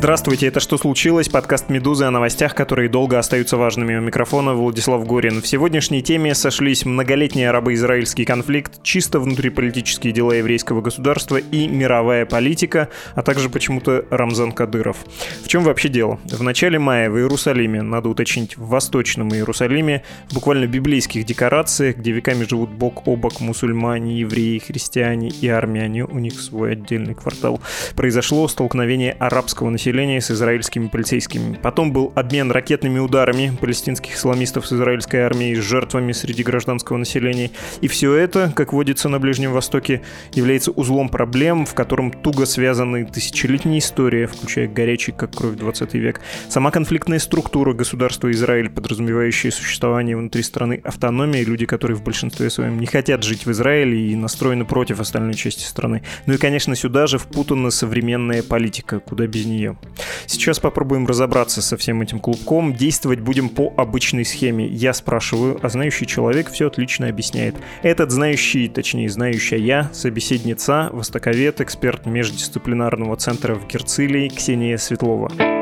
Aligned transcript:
Здравствуйте, 0.00 0.46
это 0.46 0.60
«Что 0.60 0.78
случилось?» 0.78 1.28
Подкаст 1.28 1.68
«Медузы» 1.68 2.06
о 2.06 2.10
новостях, 2.10 2.54
которые 2.54 2.88
долго 2.88 3.18
остаются 3.18 3.58
важными. 3.58 3.96
У 3.96 4.00
микрофона 4.00 4.54
Владислав 4.54 5.06
Горин. 5.06 5.42
В 5.42 5.46
сегодняшней 5.46 6.02
теме 6.02 6.34
сошлись 6.34 6.86
многолетний 6.86 7.46
арабо-израильский 7.46 8.24
конфликт, 8.24 8.82
чисто 8.82 9.20
внутриполитические 9.20 10.14
дела 10.14 10.32
еврейского 10.32 10.80
государства 10.80 11.36
и 11.36 11.68
мировая 11.68 12.24
политика, 12.24 12.88
а 13.14 13.20
также 13.20 13.50
почему-то 13.50 14.06
Рамзан 14.08 14.52
Кадыров. 14.52 14.96
В 15.44 15.48
чем 15.48 15.64
вообще 15.64 15.90
дело? 15.90 16.18
В 16.24 16.42
начале 16.42 16.78
мая 16.78 17.10
в 17.10 17.18
Иерусалиме, 17.18 17.82
надо 17.82 18.08
уточнить, 18.08 18.56
в 18.56 18.68
Восточном 18.68 19.34
Иерусалиме, 19.34 20.02
в 20.30 20.34
буквально 20.34 20.66
библейских 20.66 21.26
декорациях, 21.26 21.98
где 21.98 22.12
веками 22.12 22.46
живут 22.48 22.70
бок 22.70 23.06
о 23.06 23.16
бок 23.16 23.40
мусульмане, 23.40 24.18
евреи, 24.20 24.60
христиане 24.60 25.28
и 25.28 25.46
армяне, 25.46 26.06
у 26.06 26.18
них 26.18 26.40
свой 26.40 26.72
отдельный 26.72 27.14
квартал, 27.14 27.60
произошло 27.94 28.48
столкновение 28.48 29.12
арабского 29.12 29.68
населения 29.68 29.89
населения 29.90 30.20
с 30.20 30.30
израильскими 30.30 30.86
полицейскими. 30.86 31.58
Потом 31.60 31.92
был 31.92 32.12
обмен 32.14 32.52
ракетными 32.52 33.00
ударами 33.00 33.52
палестинских 33.60 34.14
исламистов 34.14 34.66
с 34.68 34.72
израильской 34.72 35.20
армией 35.20 35.56
с 35.56 35.64
жертвами 35.64 36.12
среди 36.12 36.44
гражданского 36.44 36.96
населения. 36.96 37.50
И 37.80 37.88
все 37.88 38.14
это, 38.14 38.52
как 38.54 38.72
водится 38.72 39.08
на 39.08 39.18
Ближнем 39.18 39.52
Востоке, 39.52 40.02
является 40.32 40.70
узлом 40.70 41.08
проблем, 41.08 41.66
в 41.66 41.74
котором 41.74 42.12
туго 42.12 42.46
связаны 42.46 43.04
тысячелетние 43.04 43.80
истории, 43.80 44.26
включая 44.26 44.68
горячий, 44.68 45.10
как 45.10 45.34
кровь 45.34 45.56
20 45.56 45.94
век, 45.94 46.20
сама 46.48 46.70
конфликтная 46.70 47.18
структура 47.18 47.72
государства 47.72 48.30
Израиль, 48.30 48.70
подразумевающая 48.70 49.50
существование 49.50 50.16
внутри 50.16 50.44
страны 50.44 50.80
автономии, 50.84 51.42
люди, 51.42 51.66
которые 51.66 51.96
в 51.96 52.04
большинстве 52.04 52.48
своем 52.48 52.78
не 52.78 52.86
хотят 52.86 53.24
жить 53.24 53.44
в 53.44 53.50
Израиле 53.50 54.12
и 54.12 54.14
настроены 54.14 54.64
против 54.64 55.00
остальной 55.00 55.34
части 55.34 55.64
страны. 55.64 56.02
Ну 56.26 56.34
и, 56.34 56.36
конечно, 56.36 56.76
сюда 56.76 57.08
же 57.08 57.18
впутана 57.18 57.70
современная 57.70 58.44
политика, 58.44 59.00
куда 59.00 59.26
без 59.26 59.46
нее. 59.46 59.76
Сейчас 60.26 60.58
попробуем 60.58 61.06
разобраться 61.06 61.62
со 61.62 61.76
всем 61.76 62.02
этим 62.02 62.20
клубком. 62.20 62.72
Действовать 62.74 63.20
будем 63.20 63.48
по 63.48 63.72
обычной 63.76 64.24
схеме. 64.24 64.66
Я 64.66 64.92
спрашиваю, 64.92 65.58
а 65.62 65.68
знающий 65.68 66.06
человек 66.06 66.50
все 66.50 66.68
отлично 66.68 67.08
объясняет. 67.08 67.56
Этот 67.82 68.10
знающий, 68.10 68.68
точнее 68.68 69.08
знающая 69.08 69.58
я, 69.58 69.90
собеседница, 69.92 70.88
востоковед, 70.92 71.60
эксперт 71.60 72.06
междисциплинарного 72.06 73.16
центра 73.16 73.54
в 73.54 73.66
Герцилии 73.66 74.28
Ксения 74.28 74.76
Светлова. 74.76 75.59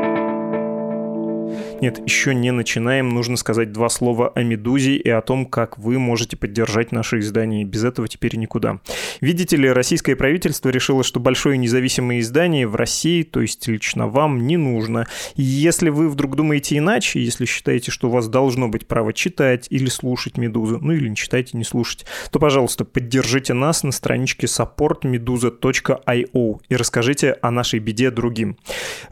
Нет, 1.81 2.01
еще 2.05 2.35
не 2.35 2.51
начинаем. 2.51 3.11
Нужно 3.11 3.37
сказать 3.37 3.71
два 3.71 3.89
слова 3.89 4.33
о 4.35 4.43
«Медузе» 4.43 4.97
и 4.97 5.09
о 5.09 5.21
том, 5.21 5.47
как 5.47 5.79
вы 5.79 6.01
можете 6.01 6.37
поддержать 6.37 6.91
наше 6.91 7.21
издание. 7.21 7.65
Без 7.65 7.85
этого 7.85 8.09
теперь 8.09 8.37
никуда. 8.37 8.81
Видите 9.21 9.57
ли, 9.57 9.71
российское 9.71 10.17
правительство 10.17 10.71
решило, 10.71 11.05
что 11.05 11.21
большое 11.21 11.57
независимое 11.57 12.19
издание 12.19 12.67
в 12.67 12.75
России, 12.75 13.23
то 13.23 13.41
есть 13.41 13.69
лично 13.69 14.09
вам, 14.09 14.49
не 14.49 14.57
нужно. 14.57 15.07
И 15.37 15.43
если 15.43 15.91
вы 15.91 16.09
вдруг 16.09 16.35
думаете 16.35 16.79
иначе, 16.79 17.23
если 17.23 17.45
считаете, 17.45 17.93
что 17.93 18.09
у 18.09 18.11
вас 18.11 18.27
должно 18.27 18.67
быть 18.67 18.89
право 18.89 19.13
читать 19.13 19.69
или 19.71 19.87
слушать 19.87 20.37
«Медузу», 20.37 20.81
ну 20.81 20.93
или 20.93 21.09
не 21.09 21.17
читайте, 21.17 21.57
не 21.57 21.63
слушать, 21.63 22.07
то, 22.33 22.41
пожалуйста, 22.41 22.85
поддержите 22.85 23.55
нас 23.55 23.85
на 23.85 23.93
страничке 23.93 24.49
supportmeduza.io 24.49 26.61
и 26.69 26.77
расскажите 26.77 27.37
о 27.41 27.53
нашей 27.53 27.79
беде 27.79 28.11
другим. 28.11 28.57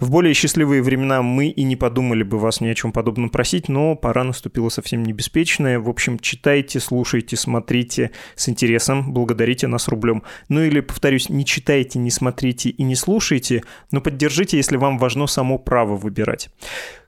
В 0.00 0.10
более 0.10 0.34
счастливые 0.34 0.82
времена 0.82 1.22
мы 1.22 1.46
и 1.46 1.62
не 1.62 1.76
подумали 1.76 2.24
бы 2.24 2.38
вас 2.38 2.55
вас 2.56 2.60
ни 2.60 2.68
о 2.68 2.74
чем 2.74 2.92
подобном 2.92 3.30
просить, 3.30 3.68
но 3.68 3.94
пора 3.94 4.24
наступила 4.24 4.68
совсем 4.68 5.02
небеспечная. 5.02 5.78
В 5.78 5.88
общем, 5.88 6.18
читайте, 6.18 6.80
слушайте, 6.80 7.36
смотрите 7.36 8.10
с 8.34 8.48
интересом, 8.48 9.12
благодарите 9.12 9.66
нас 9.66 9.88
рублем. 9.88 10.22
Ну 10.48 10.62
или, 10.62 10.80
повторюсь, 10.80 11.28
не 11.28 11.44
читайте, 11.44 11.98
не 11.98 12.10
смотрите 12.10 12.70
и 12.70 12.82
не 12.82 12.94
слушайте, 12.94 13.62
но 13.90 14.00
поддержите, 14.00 14.56
если 14.56 14.76
вам 14.76 14.98
важно 14.98 15.26
само 15.26 15.58
право 15.58 15.96
выбирать. 15.96 16.50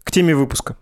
К 0.04 0.10
теме 0.10 0.34
выпуска. 0.34 0.76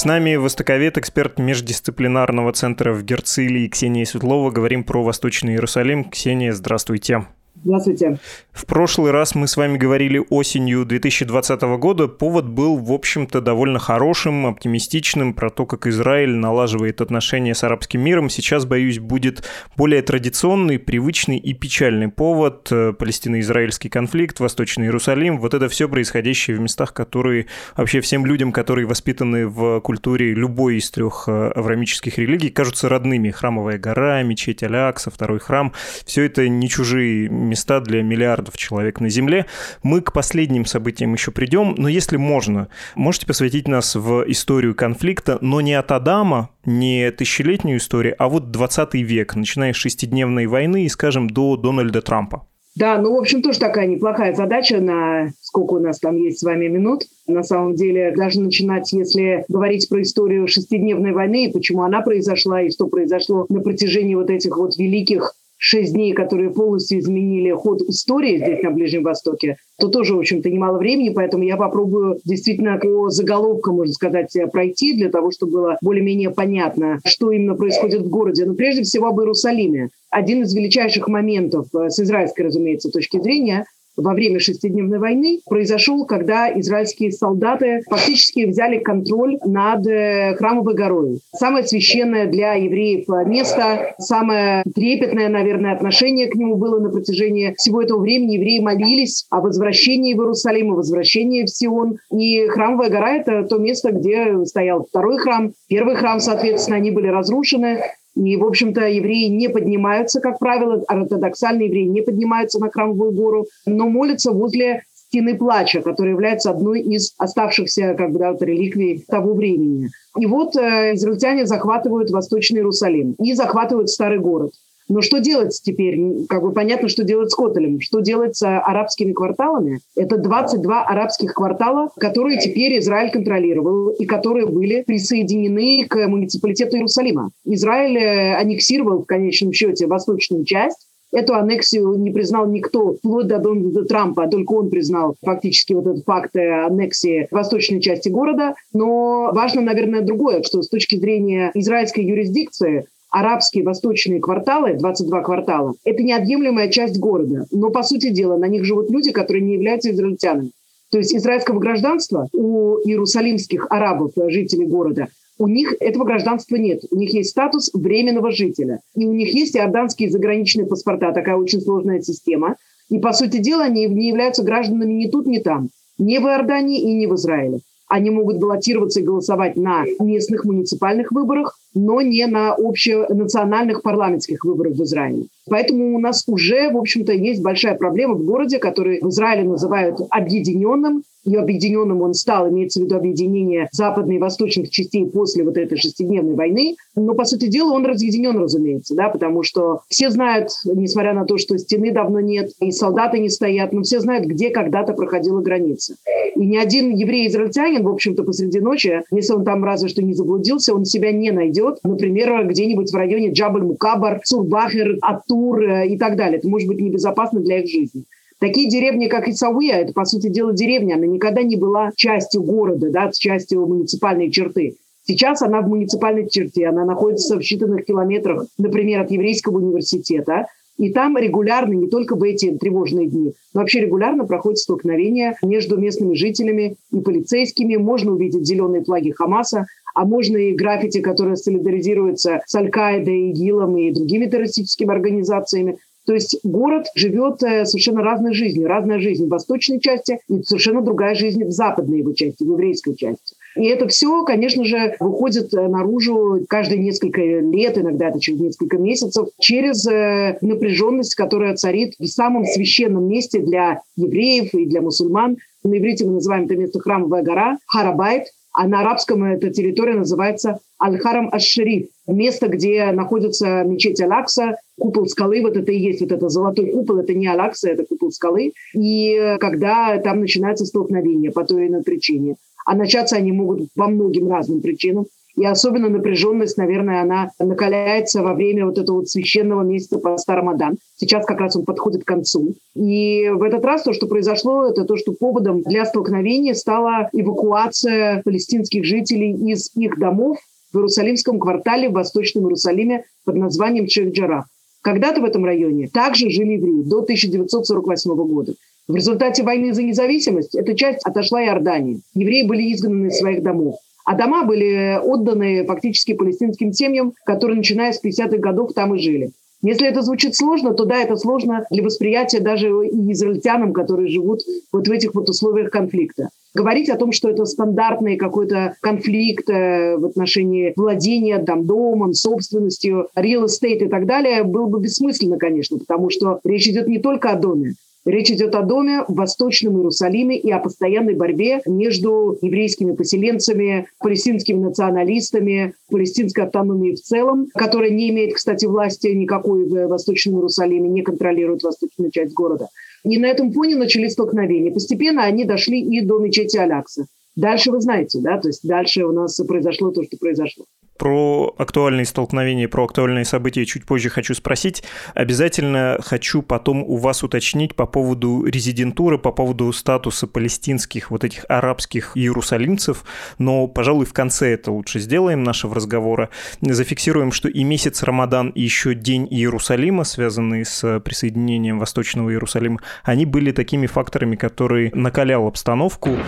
С 0.00 0.06
нами 0.06 0.34
востоковед, 0.36 0.96
эксперт 0.96 1.38
междисциплинарного 1.38 2.54
центра 2.54 2.94
в 2.94 3.04
Герцилии 3.04 3.68
Ксения 3.68 4.06
Светлова. 4.06 4.50
Говорим 4.50 4.82
про 4.82 5.04
Восточный 5.04 5.52
Иерусалим. 5.52 6.08
Ксения, 6.08 6.54
здравствуйте. 6.54 7.26
Здравствуйте. 7.62 8.18
В 8.52 8.66
прошлый 8.66 9.12
раз 9.12 9.36
мы 9.36 9.46
с 9.46 9.56
вами 9.56 9.78
говорили 9.78 10.22
осенью 10.28 10.84
2020 10.84 11.62
года. 11.78 12.08
Повод 12.08 12.48
был, 12.48 12.76
в 12.78 12.92
общем-то, 12.92 13.40
довольно 13.40 13.78
хорошим, 13.78 14.44
оптимистичным 14.46 15.34
про 15.34 15.50
то, 15.50 15.66
как 15.66 15.86
Израиль 15.86 16.34
налаживает 16.34 17.00
отношения 17.00 17.54
с 17.54 17.62
арабским 17.62 18.00
миром. 18.00 18.28
Сейчас, 18.28 18.66
боюсь, 18.66 18.98
будет 18.98 19.48
более 19.76 20.02
традиционный, 20.02 20.80
привычный 20.80 21.38
и 21.38 21.54
печальный 21.54 22.08
повод. 22.08 22.68
Э, 22.72 22.92
Палестино-израильский 22.92 23.88
конфликт, 23.88 24.40
Восточный 24.40 24.86
Иерусалим. 24.86 25.38
Вот 25.38 25.54
это 25.54 25.68
все 25.68 25.88
происходящее 25.88 26.56
в 26.56 26.60
местах, 26.60 26.92
которые 26.92 27.46
вообще 27.76 28.00
всем 28.00 28.26
людям, 28.26 28.50
которые 28.50 28.86
воспитаны 28.86 29.46
в 29.46 29.80
культуре 29.80 30.34
любой 30.34 30.78
из 30.78 30.90
трех 30.90 31.24
э, 31.28 31.52
аврамических 31.54 32.18
религий, 32.18 32.50
кажутся 32.50 32.88
родными. 32.88 33.30
Храмовая 33.30 33.78
гора, 33.78 34.22
мечеть 34.24 34.64
Алякса, 34.64 35.10
второй 35.10 35.38
храм. 35.38 35.72
Все 36.04 36.24
это 36.24 36.48
не 36.48 36.68
чужие 36.68 37.28
места 37.28 37.80
для 37.80 38.02
миллиардов 38.02 38.49
человек 38.56 39.00
на 39.00 39.08
Земле. 39.08 39.46
Мы 39.82 40.00
к 40.00 40.12
последним 40.12 40.64
событиям 40.66 41.12
еще 41.12 41.30
придем, 41.30 41.74
но 41.76 41.88
если 41.88 42.16
можно, 42.16 42.68
можете 42.94 43.26
посвятить 43.26 43.68
нас 43.68 43.94
в 43.94 44.24
историю 44.30 44.74
конфликта, 44.74 45.38
но 45.40 45.60
не 45.60 45.74
от 45.74 45.92
Адама, 45.92 46.50
не 46.64 47.10
тысячелетнюю 47.10 47.78
историю, 47.78 48.14
а 48.18 48.28
вот 48.28 48.50
20 48.50 48.94
век, 48.94 49.34
начиная 49.34 49.72
с 49.72 49.76
шестидневной 49.76 50.46
войны 50.46 50.84
и, 50.84 50.88
скажем, 50.88 51.28
до 51.28 51.56
Дональда 51.56 52.02
Трампа. 52.02 52.46
Да, 52.76 52.98
ну, 52.98 53.12
в 53.12 53.18
общем, 53.18 53.42
тоже 53.42 53.58
такая 53.58 53.86
неплохая 53.86 54.32
задача 54.32 54.80
на 54.80 55.30
сколько 55.40 55.74
у 55.74 55.78
нас 55.80 55.98
там 55.98 56.16
есть 56.16 56.38
с 56.38 56.42
вами 56.42 56.68
минут. 56.68 57.02
На 57.26 57.42
самом 57.42 57.74
деле, 57.74 58.14
даже 58.16 58.40
начинать, 58.40 58.92
если 58.92 59.44
говорить 59.48 59.88
про 59.88 60.02
историю 60.02 60.46
шестидневной 60.46 61.12
войны, 61.12 61.46
и 61.46 61.52
почему 61.52 61.82
она 61.82 62.00
произошла, 62.00 62.62
и 62.62 62.70
что 62.70 62.86
произошло 62.86 63.46
на 63.48 63.60
протяжении 63.60 64.14
вот 64.14 64.30
этих 64.30 64.56
вот 64.56 64.76
великих 64.76 65.34
шесть 65.60 65.92
дней, 65.92 66.14
которые 66.14 66.50
полностью 66.50 66.98
изменили 66.98 67.50
ход 67.52 67.82
истории 67.82 68.38
здесь, 68.38 68.62
на 68.62 68.70
Ближнем 68.70 69.02
Востоке, 69.02 69.56
то 69.78 69.88
тоже, 69.88 70.14
в 70.14 70.18
общем-то, 70.18 70.48
немало 70.48 70.78
времени, 70.78 71.10
поэтому 71.10 71.44
я 71.44 71.56
попробую 71.56 72.18
действительно 72.24 72.78
по 72.78 73.10
заголовкам, 73.10 73.76
можно 73.76 73.92
сказать, 73.92 74.34
пройти 74.50 74.94
для 74.94 75.10
того, 75.10 75.30
чтобы 75.30 75.52
было 75.52 75.78
более-менее 75.82 76.30
понятно, 76.30 76.98
что 77.04 77.30
именно 77.30 77.54
происходит 77.54 78.00
в 78.02 78.08
городе. 78.08 78.46
Но 78.46 78.54
прежде 78.54 78.82
всего 78.82 79.08
об 79.08 79.20
Иерусалиме. 79.20 79.90
Один 80.08 80.42
из 80.42 80.54
величайших 80.54 81.06
моментов 81.06 81.66
э, 81.74 81.90
с 81.90 82.00
израильской, 82.00 82.46
разумеется, 82.46 82.90
точки 82.90 83.20
зрения– 83.20 83.64
во 83.96 84.14
время 84.14 84.40
шестидневной 84.40 84.98
войны 84.98 85.40
произошел, 85.46 86.06
когда 86.06 86.48
израильские 86.60 87.12
солдаты 87.12 87.82
фактически 87.88 88.46
взяли 88.46 88.78
контроль 88.78 89.38
над 89.44 89.86
э, 89.86 90.34
храмовой 90.36 90.74
горой. 90.74 91.20
Самое 91.32 91.66
священное 91.66 92.26
для 92.26 92.54
евреев 92.54 93.06
место, 93.26 93.94
самое 93.98 94.62
трепетное, 94.74 95.28
наверное, 95.28 95.72
отношение 95.72 96.28
к 96.28 96.34
нему 96.34 96.56
было 96.56 96.78
на 96.78 96.90
протяжении 96.90 97.54
всего 97.56 97.82
этого 97.82 98.00
времени. 98.00 98.36
Евреи 98.36 98.60
молились 98.60 99.26
о 99.30 99.40
возвращении 99.40 100.14
в 100.14 100.20
Иерусалим, 100.20 100.72
о 100.72 100.76
возвращении 100.76 101.44
в 101.44 101.50
Сион. 101.50 101.98
И 102.12 102.46
храмовая 102.48 102.90
гора– 102.90 103.16
это 103.16 103.44
то 103.44 103.58
место, 103.58 103.92
где 103.92 104.44
стоял 104.44 104.84
второй 104.84 105.18
храм. 105.18 105.52
Первый 105.68 105.96
храм, 105.96 106.20
соответственно, 106.20 106.76
они 106.76 106.90
были 106.90 107.08
разрушены. 107.08 107.80
И, 108.16 108.36
в 108.36 108.44
общем-то, 108.44 108.86
евреи 108.86 109.28
не 109.28 109.48
поднимаются, 109.48 110.20
как 110.20 110.38
правило, 110.38 110.82
ортодоксальные 110.88 111.68
евреи 111.68 111.84
не 111.84 112.02
поднимаются 112.02 112.58
на 112.58 112.70
Храмовую 112.70 113.12
гору, 113.12 113.46
но 113.66 113.88
молятся 113.88 114.32
возле 114.32 114.82
стены 115.10 115.36
плача, 115.36 115.82
которая 115.82 116.14
является 116.14 116.50
одной 116.50 116.80
из 116.80 117.14
оставшихся 117.18 117.94
как 117.94 118.12
бы, 118.12 118.18
да, 118.18 118.32
реликвий 118.40 119.04
того 119.08 119.34
времени. 119.34 119.88
И 120.18 120.26
вот 120.26 120.56
э, 120.56 120.94
израильтяне 120.94 121.46
захватывают 121.46 122.10
Восточный 122.10 122.58
Иерусалим 122.58 123.14
и 123.18 123.34
захватывают 123.34 123.90
Старый 123.90 124.18
город. 124.18 124.52
Но 124.90 125.02
что 125.02 125.20
делать 125.20 125.58
теперь? 125.62 126.26
Как 126.28 126.42
бы 126.42 126.52
понятно, 126.52 126.88
что 126.88 127.04
делать 127.04 127.30
с 127.30 127.34
Котелем. 127.34 127.80
Что 127.80 128.00
делать 128.00 128.36
с 128.36 128.42
арабскими 128.42 129.12
кварталами? 129.12 129.78
Это 129.96 130.18
22 130.18 130.82
арабских 130.82 131.32
квартала, 131.32 131.90
которые 131.96 132.40
теперь 132.40 132.76
Израиль 132.80 133.12
контролировал 133.12 133.90
и 133.90 134.04
которые 134.04 134.46
были 134.46 134.82
присоединены 134.82 135.86
к 135.88 136.08
муниципалитету 136.08 136.76
Иерусалима. 136.76 137.30
Израиль 137.44 137.98
э, 137.98 138.34
аннексировал 138.34 139.02
в 139.02 139.06
конечном 139.06 139.52
счете 139.52 139.86
восточную 139.86 140.44
часть, 140.44 140.88
Эту 141.12 141.34
аннексию 141.34 141.96
не 141.96 142.12
признал 142.12 142.46
никто, 142.46 142.94
вплоть 142.94 143.26
до 143.26 143.38
Дональда 143.38 143.84
Трампа, 143.84 144.28
только 144.28 144.52
он 144.52 144.70
признал 144.70 145.16
фактически 145.24 145.72
вот 145.72 145.86
этот 145.86 146.04
факт 146.04 146.36
э, 146.36 146.66
аннексии 146.66 147.26
восточной 147.32 147.80
части 147.80 148.08
города. 148.08 148.54
Но 148.72 149.30
важно, 149.32 149.60
наверное, 149.60 150.02
другое, 150.02 150.44
что 150.44 150.62
с 150.62 150.68
точки 150.68 150.96
зрения 150.96 151.50
израильской 151.54 152.04
юрисдикции 152.04 152.86
арабские 153.10 153.64
восточные 153.64 154.20
кварталы, 154.20 154.74
22 154.74 155.22
квартала, 155.22 155.74
это 155.84 156.02
неотъемлемая 156.02 156.68
часть 156.68 156.98
города. 156.98 157.46
Но, 157.50 157.70
по 157.70 157.82
сути 157.82 158.10
дела, 158.10 158.36
на 158.36 158.46
них 158.46 158.64
живут 158.64 158.90
люди, 158.90 159.12
которые 159.12 159.42
не 159.42 159.54
являются 159.54 159.90
израильтянами. 159.90 160.52
То 160.90 160.98
есть 160.98 161.14
израильского 161.14 161.60
гражданства 161.60 162.28
у 162.32 162.78
иерусалимских 162.84 163.66
арабов, 163.70 164.12
жителей 164.28 164.66
города, 164.66 165.08
у 165.38 165.48
них 165.48 165.74
этого 165.80 166.04
гражданства 166.04 166.56
нет. 166.56 166.82
У 166.90 166.96
них 166.96 167.14
есть 167.14 167.30
статус 167.30 167.70
временного 167.72 168.30
жителя. 168.30 168.80
И 168.94 169.06
у 169.06 169.12
них 169.12 169.32
есть 169.32 169.56
иорданские 169.56 170.10
заграничные 170.10 170.66
паспорта, 170.66 171.12
такая 171.12 171.36
очень 171.36 171.62
сложная 171.62 172.02
система. 172.02 172.56
И, 172.90 172.98
по 172.98 173.12
сути 173.12 173.38
дела, 173.38 173.64
они 173.64 173.86
не 173.86 174.08
являются 174.08 174.42
гражданами 174.42 174.92
ни 174.92 175.08
тут, 175.08 175.26
ни 175.26 175.38
там. 175.38 175.70
Ни 175.96 176.18
в 176.18 176.22
Иордании 176.22 176.80
и 176.80 176.92
ни 176.92 177.06
в 177.06 177.14
Израиле. 177.14 177.60
Они 177.90 178.08
могут 178.08 178.38
баллотироваться 178.38 179.00
и 179.00 179.02
голосовать 179.02 179.56
на 179.56 179.84
местных 179.98 180.44
муниципальных 180.44 181.10
выборах, 181.10 181.58
но 181.74 182.00
не 182.00 182.24
на 182.26 182.54
общенациональных 182.54 183.82
парламентских 183.82 184.44
выборах 184.44 184.74
в 184.76 184.82
Израиле. 184.84 185.24
Поэтому 185.48 185.96
у 185.96 185.98
нас 185.98 186.22
уже, 186.28 186.70
в 186.70 186.76
общем-то, 186.76 187.12
есть 187.12 187.42
большая 187.42 187.74
проблема 187.74 188.14
в 188.14 188.24
городе, 188.24 188.60
который 188.60 189.00
в 189.00 189.08
Израиле 189.08 189.48
называют 189.48 189.98
объединенным, 190.08 191.02
и 191.24 191.36
объединенным 191.36 192.00
он 192.02 192.14
стал, 192.14 192.48
имеется 192.48 192.80
в 192.80 192.84
виду 192.84 192.96
объединение 192.96 193.68
западной 193.72 194.16
и 194.16 194.18
восточных 194.18 194.70
частей 194.70 195.06
после 195.06 195.44
вот 195.44 195.56
этой 195.56 195.76
шестидневной 195.76 196.34
войны. 196.34 196.76
Но, 196.96 197.14
по 197.14 197.24
сути 197.24 197.46
дела, 197.46 197.72
он 197.72 197.86
разъединен, 197.86 198.36
разумеется, 198.38 198.94
да, 198.94 199.08
потому 199.08 199.42
что 199.42 199.80
все 199.88 200.10
знают, 200.10 200.50
несмотря 200.64 201.14
на 201.14 201.24
то, 201.24 201.38
что 201.38 201.56
стены 201.58 201.92
давно 201.92 202.20
нет, 202.20 202.50
и 202.60 202.70
солдаты 202.70 203.18
не 203.18 203.28
стоят, 203.28 203.72
но 203.72 203.82
все 203.82 204.00
знают, 204.00 204.26
где 204.26 204.50
когда-то 204.50 204.92
проходила 204.92 205.40
граница. 205.40 205.96
И 206.36 206.46
ни 206.46 206.56
один 206.56 206.90
еврей-израильтянин, 206.94 207.82
в 207.82 207.88
общем-то, 207.88 208.22
посреди 208.22 208.60
ночи, 208.60 209.02
если 209.10 209.34
он 209.34 209.44
там 209.44 209.64
разве 209.64 209.88
что 209.88 210.02
не 210.02 210.14
заблудился, 210.14 210.74
он 210.74 210.84
себя 210.84 211.12
не 211.12 211.30
найдет. 211.30 211.78
Например, 211.82 212.46
где-нибудь 212.46 212.90
в 212.90 212.94
районе 212.94 213.32
Джабль-Мукабар, 213.32 214.20
Сурбахер, 214.24 214.98
Атур 215.02 215.62
э, 215.62 215.88
и 215.88 215.98
так 215.98 216.16
далее. 216.16 216.38
Это 216.38 216.48
может 216.48 216.68
быть 216.68 216.80
небезопасно 216.80 217.40
для 217.40 217.60
их 217.60 217.68
жизни. 217.68 218.04
Такие 218.40 218.70
деревни, 218.70 219.06
как 219.06 219.28
Исауя, 219.28 219.76
это, 219.76 219.92
по 219.92 220.06
сути 220.06 220.28
дела, 220.30 220.54
деревня, 220.54 220.94
она 220.94 221.06
никогда 221.06 221.42
не 221.42 221.56
была 221.56 221.92
частью 221.94 222.42
города, 222.42 222.90
да, 222.90 223.10
частью 223.12 223.66
муниципальной 223.66 224.30
черты. 224.30 224.76
Сейчас 225.04 225.42
она 225.42 225.60
в 225.60 225.68
муниципальной 225.68 226.28
черте, 226.28 226.66
она 226.66 226.86
находится 226.86 227.36
в 227.36 227.40
считанных 227.40 227.82
километрах, 227.82 228.46
например, 228.56 229.02
от 229.02 229.10
еврейского 229.10 229.58
университета, 229.58 230.46
и 230.78 230.90
там 230.90 231.18
регулярно, 231.18 231.74
не 231.74 231.88
только 231.88 232.16
в 232.16 232.22
эти 232.22 232.56
тревожные 232.56 233.08
дни, 233.08 233.34
но 233.52 233.60
вообще 233.60 233.80
регулярно 233.80 234.24
проходят 234.24 234.58
столкновения 234.58 235.36
между 235.42 235.76
местными 235.76 236.14
жителями 236.14 236.76
и 236.90 237.00
полицейскими. 237.00 237.76
Можно 237.76 238.12
увидеть 238.12 238.46
зеленые 238.46 238.82
флаги 238.82 239.10
Хамаса, 239.10 239.66
а 239.94 240.06
можно 240.06 240.38
и 240.38 240.54
граффити, 240.54 241.02
которые 241.02 241.36
солидаризируются 241.36 242.40
с 242.46 242.54
Аль-Каидой, 242.54 243.30
ИГИЛом 243.30 243.76
и 243.76 243.92
другими 243.92 244.24
террористическими 244.24 244.90
организациями. 244.90 245.76
То 246.10 246.14
есть 246.14 246.40
город 246.42 246.86
живет 246.96 247.40
э, 247.44 247.64
совершенно 247.64 248.02
разной 248.02 248.34
жизнью. 248.34 248.66
Разная 248.66 248.98
жизнь 248.98 249.26
в 249.26 249.28
восточной 249.28 249.78
части 249.78 250.18
и 250.28 250.42
совершенно 250.42 250.82
другая 250.82 251.14
жизнь 251.14 251.44
в 251.44 251.52
западной 251.52 251.98
его 251.98 252.14
части, 252.14 252.42
в 252.42 252.50
еврейской 252.50 252.96
части. 252.96 253.36
И 253.54 253.66
это 253.66 253.86
все, 253.86 254.24
конечно 254.24 254.64
же, 254.64 254.96
выходит 254.98 255.54
э, 255.54 255.68
наружу 255.68 256.44
каждые 256.48 256.80
несколько 256.80 257.20
лет, 257.20 257.78
иногда 257.78 258.08
это 258.08 258.18
через 258.18 258.40
несколько 258.40 258.76
месяцев, 258.76 259.28
через 259.38 259.86
э, 259.86 260.36
напряженность, 260.40 261.14
которая 261.14 261.54
царит 261.54 261.94
в 262.00 262.06
самом 262.06 262.44
священном 262.44 263.06
месте 263.06 263.38
для 263.38 263.82
евреев 263.94 264.52
и 264.52 264.66
для 264.66 264.80
мусульман. 264.80 265.36
На 265.62 265.78
иврите 265.78 266.06
мы 266.06 266.14
называем 266.14 266.46
это 266.46 266.56
место 266.56 266.80
храмовая 266.80 267.22
гора, 267.22 267.58
Харабайт, 267.66 268.24
а 268.52 268.66
на 268.66 268.80
арабском 268.80 269.22
эта 269.24 269.50
территория 269.50 269.94
называется 269.94 270.58
Аль-Харам 270.82 271.28
Аш-Шариф, 271.32 271.88
место, 272.06 272.48
где 272.48 272.90
находится 272.90 273.62
мечеть 273.64 274.00
Алакса, 274.00 274.56
купол 274.78 275.06
скалы, 275.06 275.42
вот 275.42 275.56
это 275.56 275.70
и 275.70 275.78
есть 275.78 276.00
вот 276.00 276.12
этот 276.12 276.30
золотой 276.30 276.70
купол, 276.70 276.98
это 276.98 277.14
не 277.14 277.26
Алакса, 277.26 277.70
это 277.70 277.84
купол 277.84 278.10
скалы. 278.10 278.52
И 278.74 279.36
когда 279.40 279.98
там 279.98 280.20
начинается 280.20 280.64
столкновение 280.64 281.30
по 281.30 281.44
той 281.44 281.62
или 281.62 281.68
иной 281.68 281.82
причине. 281.82 282.36
А 282.66 282.74
начаться 282.74 283.16
они 283.16 283.32
могут 283.32 283.68
по 283.74 283.88
многим 283.88 284.30
разным 284.30 284.60
причинам. 284.60 285.06
И 285.40 285.44
особенно 285.46 285.88
напряженность, 285.88 286.58
наверное, 286.58 287.00
она 287.00 287.30
накаляется 287.38 288.22
во 288.22 288.34
время 288.34 288.66
вот 288.66 288.76
этого 288.76 288.96
вот 288.96 289.08
священного 289.08 289.62
месяца 289.62 289.98
по 289.98 290.14
Рамадан. 290.26 290.76
Сейчас 290.96 291.24
как 291.24 291.40
раз 291.40 291.56
он 291.56 291.64
подходит 291.64 292.04
к 292.04 292.06
концу. 292.06 292.56
И 292.74 293.30
в 293.30 293.42
этот 293.42 293.64
раз 293.64 293.84
то, 293.84 293.94
что 293.94 294.06
произошло, 294.06 294.68
это 294.68 294.84
то, 294.84 294.98
что 294.98 295.12
поводом 295.12 295.62
для 295.62 295.86
столкновения 295.86 296.52
стала 296.52 297.08
эвакуация 297.14 298.20
палестинских 298.22 298.84
жителей 298.84 299.32
из 299.50 299.74
их 299.74 299.98
домов 299.98 300.36
в 300.74 300.76
Иерусалимском 300.76 301.40
квартале 301.40 301.88
в 301.88 301.92
Восточном 301.92 302.44
Иерусалиме 302.44 303.04
под 303.24 303.36
названием 303.36 303.86
Чехджарах. 303.86 304.44
Когда-то 304.82 305.22
в 305.22 305.24
этом 305.24 305.46
районе 305.46 305.88
также 305.88 306.28
жили 306.28 306.58
евреи 306.58 306.82
до 306.82 306.98
1948 306.98 308.14
года. 308.14 308.52
В 308.88 308.94
результате 308.94 309.42
войны 309.42 309.72
за 309.72 309.84
независимость 309.84 310.54
эта 310.54 310.74
часть 310.74 311.00
отошла 311.06 311.42
Иордании. 311.42 312.02
Евреи 312.12 312.46
были 312.46 312.74
изгнаны 312.74 313.06
из 313.06 313.16
своих 313.16 313.42
домов. 313.42 313.76
А 314.10 314.16
дома 314.16 314.44
были 314.44 314.98
отданы 315.00 315.64
фактически 315.66 316.14
палестинским 316.14 316.72
семьям, 316.72 317.12
которые, 317.24 317.58
начиная 317.58 317.92
с 317.92 318.04
50-х 318.04 318.38
годов, 318.38 318.72
там 318.74 318.96
и 318.96 318.98
жили. 318.98 319.30
Если 319.62 319.86
это 319.86 320.02
звучит 320.02 320.34
сложно, 320.34 320.74
то 320.74 320.84
да, 320.84 320.96
это 320.96 321.14
сложно 321.14 321.64
для 321.70 321.84
восприятия 321.84 322.40
даже 322.40 322.66
и 322.88 323.12
израильтянам, 323.12 323.72
которые 323.72 324.08
живут 324.08 324.40
вот 324.72 324.88
в 324.88 324.90
этих 324.90 325.14
вот 325.14 325.28
условиях 325.28 325.70
конфликта. 325.70 326.30
Говорить 326.54 326.90
о 326.90 326.96
том, 326.96 327.12
что 327.12 327.30
это 327.30 327.44
стандартный 327.44 328.16
какой-то 328.16 328.74
конфликт 328.80 329.48
э, 329.48 329.96
в 329.96 330.06
отношении 330.06 330.72
владения 330.74 331.38
там, 331.38 331.64
домом, 331.64 332.12
собственностью, 332.12 333.10
real 333.16 333.44
estate 333.44 333.84
и 333.84 333.88
так 333.88 334.06
далее, 334.06 334.42
было 334.42 334.66
бы 334.66 334.80
бессмысленно, 334.80 335.38
конечно, 335.38 335.78
потому 335.78 336.10
что 336.10 336.40
речь 336.42 336.66
идет 336.66 336.88
не 336.88 336.98
только 336.98 337.30
о 337.30 337.36
доме, 337.36 337.74
Речь 338.06 338.30
идет 338.30 338.54
о 338.54 338.62
доме 338.62 339.02
в 339.06 339.14
Восточном 339.14 339.76
Иерусалиме 339.76 340.38
и 340.38 340.50
о 340.50 340.58
постоянной 340.58 341.14
борьбе 341.14 341.60
между 341.66 342.38
еврейскими 342.40 342.92
поселенцами, 342.92 343.88
палестинскими 343.98 344.58
националистами, 344.58 345.74
палестинской 345.90 346.44
автономией 346.44 346.96
в 346.96 347.00
целом, 347.00 347.48
которая 347.52 347.90
не 347.90 348.08
имеет, 348.08 348.34
кстати, 348.34 348.64
власти 348.64 349.08
никакой 349.08 349.68
в 349.68 349.88
Восточном 349.88 350.36
Иерусалиме, 350.36 350.88
не 350.88 351.02
контролирует 351.02 351.62
восточную 351.62 352.10
часть 352.10 352.32
города. 352.32 352.68
И 353.04 353.18
на 353.18 353.26
этом 353.26 353.52
фоне 353.52 353.76
начались 353.76 354.12
столкновения. 354.12 354.72
Постепенно 354.72 355.24
они 355.24 355.44
дошли 355.44 355.80
и 355.80 356.00
до 356.00 356.18
мечети 356.18 356.56
Алякса. 356.56 357.06
Дальше 357.36 357.70
вы 357.70 357.80
знаете, 357.80 358.18
да, 358.20 358.38
то 358.38 358.48
есть 358.48 358.66
дальше 358.66 359.04
у 359.04 359.12
нас 359.12 359.38
произошло 359.46 359.90
то, 359.90 360.02
что 360.02 360.16
произошло. 360.16 360.64
Про 361.00 361.54
актуальные 361.56 362.04
столкновения, 362.04 362.68
про 362.68 362.84
актуальные 362.84 363.24
события 363.24 363.64
чуть 363.64 363.86
позже 363.86 364.10
хочу 364.10 364.34
спросить. 364.34 364.84
Обязательно 365.14 365.98
хочу 366.04 366.42
потом 366.42 366.82
у 366.82 366.98
вас 366.98 367.22
уточнить 367.22 367.74
по 367.74 367.86
поводу 367.86 368.44
резидентуры, 368.44 369.16
по 369.16 369.32
поводу 369.32 369.72
статуса 369.72 370.26
палестинских 370.26 371.10
вот 371.10 371.24
этих 371.24 371.46
арабских 371.48 372.18
иерусалимцев, 372.18 373.04
но, 373.38 373.66
пожалуй, 373.66 374.04
в 374.04 374.12
конце 374.12 374.52
это 374.52 374.72
лучше 374.72 374.98
сделаем 374.98 375.42
нашего 375.42 375.74
разговора. 375.74 376.28
Зафиксируем, 376.60 377.32
что 377.32 377.48
и 377.48 377.64
месяц 377.64 378.02
Рамадан, 378.02 378.50
и 378.50 378.60
еще 378.60 378.94
День 378.94 379.26
Иерусалима, 379.30 380.04
связанные 380.04 380.66
с 380.66 381.00
присоединением 381.00 381.78
Восточного 381.78 382.28
Иерусалима, 382.28 382.78
они 383.04 383.24
были 383.24 383.52
такими 383.52 383.86
факторами, 383.86 384.36
которые 384.36 384.90
накалял 384.92 385.46
обстановку. 385.46 386.18